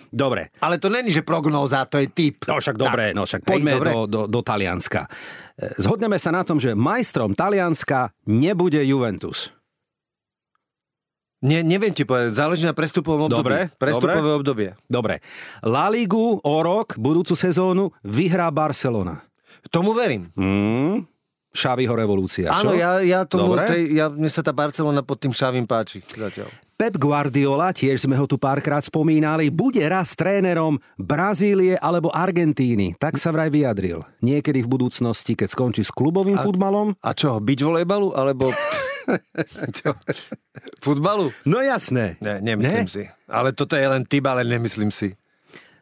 [0.08, 0.50] Dobre.
[0.64, 2.48] Ale to není, že prognóza, to je typ.
[2.48, 5.04] No však dobre, no však poďme Hej, do, do, do Talianska.
[5.04, 9.52] E, zhodneme sa na tom, že majstrom Talianska nebude Juventus.
[11.38, 13.46] Ne, neviem ti povedať, záleží na prestupovom období.
[13.46, 14.38] Dobre, Prestupové dobre.
[14.42, 14.68] obdobie.
[14.90, 15.14] Dobre.
[15.62, 19.22] La Ligu o rok, budúcu sezónu, vyhrá Barcelona.
[19.70, 20.34] Tomu verím.
[20.34, 21.06] Mm,
[21.54, 22.50] Šaviho revolúcia.
[22.50, 26.50] Áno, ja, ja tomu, tej, ja, mne sa tá Barcelona pod tým Šavím páči zatiaľ.
[26.78, 32.94] Pep Guardiola, tiež sme ho tu párkrát spomínali, bude raz trénerom Brazílie alebo Argentíny.
[33.02, 34.06] Tak sa vraj vyjadril.
[34.22, 36.94] Niekedy v budúcnosti, keď skončí s klubovým a, futbalom.
[37.02, 38.14] A čo, byť volejbalu?
[38.14, 38.54] Alebo...
[40.86, 41.34] Futbalu?
[41.42, 42.14] No jasné.
[42.22, 42.86] Ne, nemyslím ne?
[42.86, 43.02] si.
[43.26, 45.18] Ale toto je len typ, ale nemyslím si.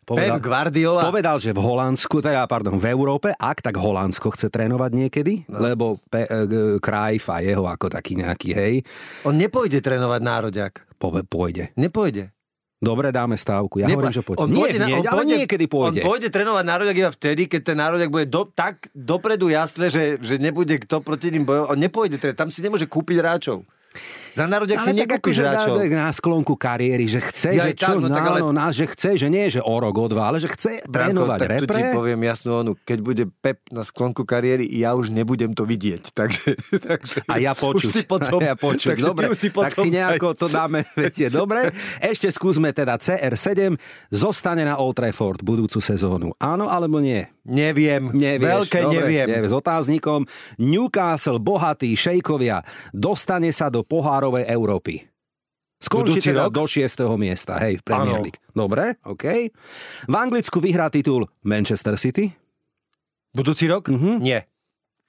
[0.07, 1.03] Povedal, Pep Guardiola.
[1.03, 5.59] Povedal, že v Holandsku, teda, pardon, v Európe, ak tak Holandsko chce trénovať niekedy, no.
[5.59, 6.31] lebo Pe,
[6.79, 8.75] Krajf a jeho ako taký nejaký, hej.
[9.27, 10.86] On nepôjde trénovať národiak.
[10.97, 11.73] Pove, pôjde.
[11.77, 12.33] Nepôjde.
[12.77, 13.81] Dobre, dáme stávku.
[13.81, 14.37] Ja Nepo- hovorím, že poď.
[14.37, 16.01] on nie, pôjde, na- nie, on ale pôjde, niekedy pôjde.
[16.05, 20.21] On pôjde trénovať národák iba vtedy, keď ten národák bude do, tak dopredu jasné, že,
[20.21, 21.69] že nebude kto proti ním bojovať.
[21.73, 23.65] On nepôjde, teda, tam si nemôže kúpiť hráčov.
[24.37, 25.75] Za národák si nekúpiš akože hráčov.
[25.81, 28.53] na, na sklonku kariéry, že chce, Ja že čo, tak, no no, tak ale- áno,
[28.53, 31.39] nás, že chce, že nie, že o rok, o dva, ale že chce Branko, trénovať
[31.39, 31.97] tak tu ti repre.
[31.97, 32.73] poviem jasnú onu.
[32.77, 36.13] Keď bude Pep na sklonku kariéry, ja už nebudem to vidieť.
[36.19, 37.81] Takže, takže A ja počuť.
[37.81, 38.93] Už si potom, A ja počuť.
[38.93, 41.73] takže Dobre, si potom, tak si nejako to dáme, viete, dobre.
[41.99, 43.73] Ešte skúsme teda CR7,
[44.11, 46.37] zostane na Old Trafford budúcu sezónu.
[46.37, 47.25] Áno alebo nie?
[47.47, 48.11] Neviem.
[48.11, 49.27] Nevieš, Veľké dobre, neviem.
[49.31, 49.47] neviem.
[49.47, 50.21] S otáznikom.
[50.59, 55.07] Newcastle, bohatý, šejkovia, dostane sa do pohárovej Európy.
[55.77, 56.57] Skončí Budúci teda rok?
[56.57, 57.05] do 6.
[57.21, 58.19] miesta, hej, v Premier.
[58.25, 58.41] League.
[58.51, 59.25] Dobre, OK.
[60.09, 62.33] V Anglicku vyhrá titul Manchester City.
[63.31, 63.93] Budúci rok?
[63.93, 64.25] Mhm.
[64.25, 64.49] Nie.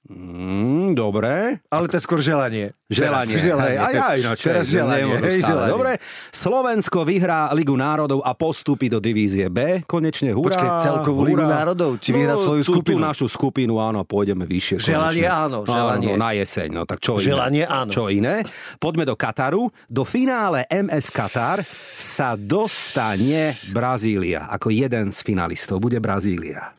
[0.08, 1.60] Mm, dobre.
[1.68, 2.72] Ale to je skôr želanie.
[2.88, 3.28] Želanie.
[3.28, 3.76] Teraz želanie.
[3.76, 4.38] Hej, aj ja ináč.
[4.40, 5.04] Teraz želanie.
[5.20, 5.68] hej, želanie.
[5.68, 5.92] Dobre.
[6.32, 9.84] Slovensko vyhrá Ligu národov a postupí do divízie B.
[9.84, 10.56] Konečne hurá.
[10.56, 12.00] Počkaj, celkovú Ligu národov?
[12.00, 12.96] Či vyhrá svoju tú, skupinu?
[12.96, 14.80] Tú našu skupinu, áno, pôjdeme vyššie.
[14.80, 15.44] Želanie konečne.
[15.44, 16.12] áno, želanie.
[16.16, 17.76] Áno, na jeseň, no tak čo Želanie iné?
[17.76, 17.90] áno.
[17.92, 18.48] Čo iné?
[18.80, 19.68] Poďme do Kataru.
[19.92, 21.60] Do finále MS Katar
[22.00, 24.48] sa dostane Brazília.
[24.48, 26.72] Ako jeden z finalistov bude Brazília.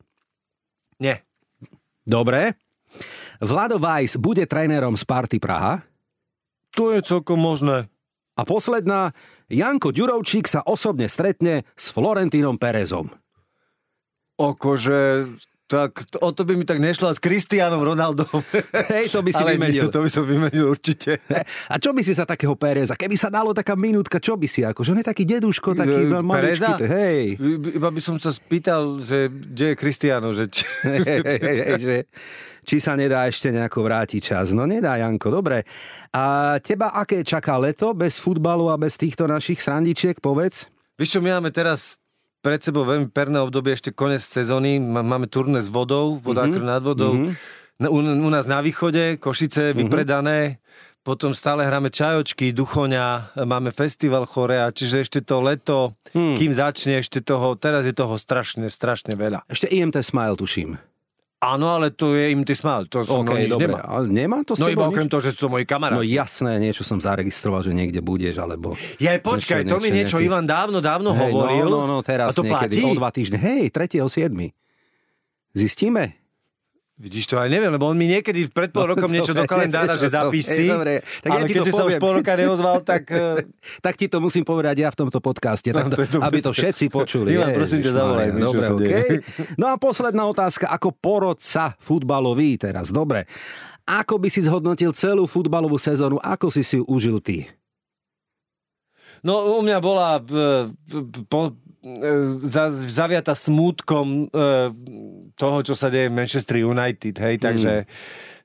[0.97, 1.21] Nie.
[2.01, 2.68] Dobre.
[3.39, 5.83] Vlado Weiss bude trénerom Sparty Praha.
[6.75, 7.87] To je celkom možné.
[8.35, 9.15] A posledná,
[9.47, 13.11] Janko Ďurovčík sa osobne stretne s Florentínom Perezom.
[14.39, 15.27] Akože,
[15.69, 18.41] tak o to by mi tak nešlo s Kristianom Ronaldom.
[18.89, 19.85] Hej, to by si Ale vymenil.
[19.85, 21.21] nie, to by som vymenil určite.
[21.69, 24.65] A čo by si sa takého Pereza, keby sa dalo taká minútka, čo by si
[24.65, 27.37] ako, že on je taký deduško, taký E, maličký, hej.
[27.77, 30.65] Iba by som sa spýtal, že kde je Kristiano, že či...
[30.89, 31.95] Hej, hej, že
[32.65, 34.53] či sa nedá ešte nejako vrátiť čas.
[34.53, 35.65] No nedá, Janko, dobre.
[36.13, 40.69] A teba aké čaká leto bez futbalu a bez týchto našich srandičiek, povedz?
[40.97, 41.97] Vieš čo, my máme teraz
[42.39, 46.79] pred sebou veľmi perné obdobie, ešte konec sezóny, Má- máme turné s vodou, vodákr nad
[46.79, 47.31] vodou,
[47.77, 50.59] Na- u, u nás na východe, Košice vypredané,
[50.99, 57.19] potom stále hráme čajočky, duchoňa, máme festival Chorea, čiže ešte to leto, kým začne ešte
[57.19, 59.47] toho, teraz je toho strašne, strašne veľa.
[59.47, 60.75] Ešte IMT Smile, tuším.
[61.39, 63.71] Áno, ale to je im ty smal, to som OK, okay, nič dobre.
[63.71, 63.79] nemá.
[63.81, 64.91] Ale nemá to s No iba nič?
[64.91, 66.11] okrem toho, že sú to moji No kamaráti.
[66.11, 68.75] jasné, niečo som zaregistroval, že niekde budeš, alebo...
[68.99, 71.63] Ja aj počkaj, to mi niečo nejaký- Ivan dávno, dávno Hej, hovoril.
[71.65, 72.83] No, no, no, teraz a to niekedy, platí?
[72.85, 73.39] o dva týždne.
[73.39, 74.51] Hej, 3.7.
[75.51, 76.19] Zistíme?
[76.99, 80.11] Vidíš to, aj neviem, lebo on mi niekedy pred pol rokom niečo do kalendára, že
[80.11, 80.93] Hej, dobre.
[81.23, 83.07] Tak ja ale to keďže sa už pol roka neozval, tak...
[83.15, 83.47] eh,
[83.79, 86.27] tak ti to musím povedať ja v tomto podcaste, tak, No, to dobre.
[86.27, 87.39] aby to všetci počuli.
[87.39, 89.07] Ivan, prosím ťa, zavolaj čo Dobre, okay.
[89.55, 93.23] No a posledná otázka, ako porodca futbalový teraz, dobre.
[93.87, 97.47] Ako by si zhodnotil celú futbalovú sezónu, ako si si ju užil ty?
[99.23, 100.67] No u mňa bola eh,
[101.31, 101.55] po,
[102.87, 104.67] zaviata smútkom eh,
[105.39, 107.73] toho, čo sa deje v Manchester United, hej, takže...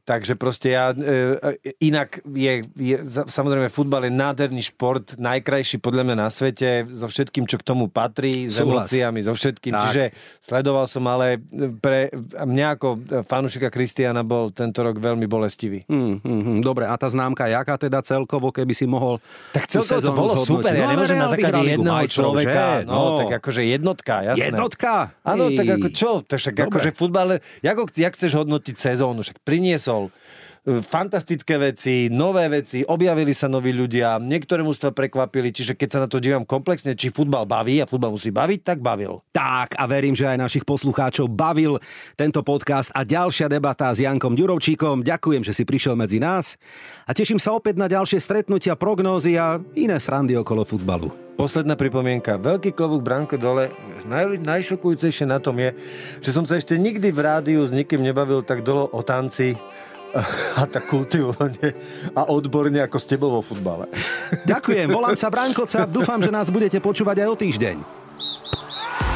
[0.05, 6.17] Takže proste ja, e, inak je, je, samozrejme futbal je nádherný šport, najkrajší podľa mňa
[6.21, 8.85] na svete, so všetkým, čo k tomu patrí, s Súhlas.
[8.85, 9.73] emóciami, so všetkým.
[9.73, 9.81] Tak.
[9.89, 10.05] Čiže
[10.45, 11.41] sledoval som, ale
[11.81, 12.89] pre mňa ako
[13.25, 15.89] fanúšika Kristiana bol tento rok veľmi bolestivý.
[15.89, 19.25] Hmm, hmm, hmm, dobre, a tá známka jaká teda celkovo, keby si mohol
[19.57, 20.49] Tak celkovo to bolo zhodnotiť?
[20.53, 22.93] super, ja No, nemôžem na základe jedného majstrov, človeka, že?
[22.93, 24.53] no, tak akože jednotka, jasné.
[24.53, 24.93] Jednotka?
[25.25, 26.11] Áno, tak ako čo?
[26.21, 26.39] Tak
[26.69, 29.25] akože futbal, ako, jak chceš hodnotiť sezónu?
[29.25, 30.11] Však priniesol e,
[30.65, 36.09] fantastické veci, nové veci, objavili sa noví ľudia, niektoré mužstva prekvapili, čiže keď sa na
[36.09, 39.21] to dívam komplexne, či futbal baví a futbal musí baviť, tak bavil.
[39.37, 41.77] Tak a verím, že aj našich poslucháčov bavil
[42.17, 45.05] tento podcast a ďalšia debata s Jankom Ďurovčíkom.
[45.05, 46.57] Ďakujem, že si prišiel medzi nás
[47.05, 51.13] a teším sa opäť na ďalšie stretnutia, prognózy a iné srandy okolo futbalu.
[51.35, 52.39] Posledná pripomienka.
[52.39, 53.75] Veľký klobúk Branko dole.
[54.07, 55.75] Naj, najšokujúcejšie na tom je,
[56.23, 59.59] že som sa ešte nikdy v rádiu s nikým nebavil tak dolo o tanci
[60.61, 61.75] a tak kultivovane
[62.15, 63.91] a odborne ako s tebou vo futbale.
[64.47, 67.77] Ďakujem, volám sa Brankoca, dúfam, že nás budete počúvať aj o týždeň.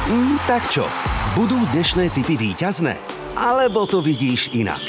[0.09, 0.83] Mm, tak čo,
[1.37, 2.97] budú dnešné typy víťazné?
[3.37, 4.81] Alebo to vidíš inak?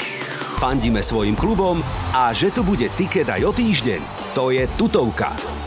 [0.59, 1.79] Fandíme svojim klubom
[2.13, 4.01] a že tu bude tiket aj o týždeň,
[4.35, 5.60] to je tutovka.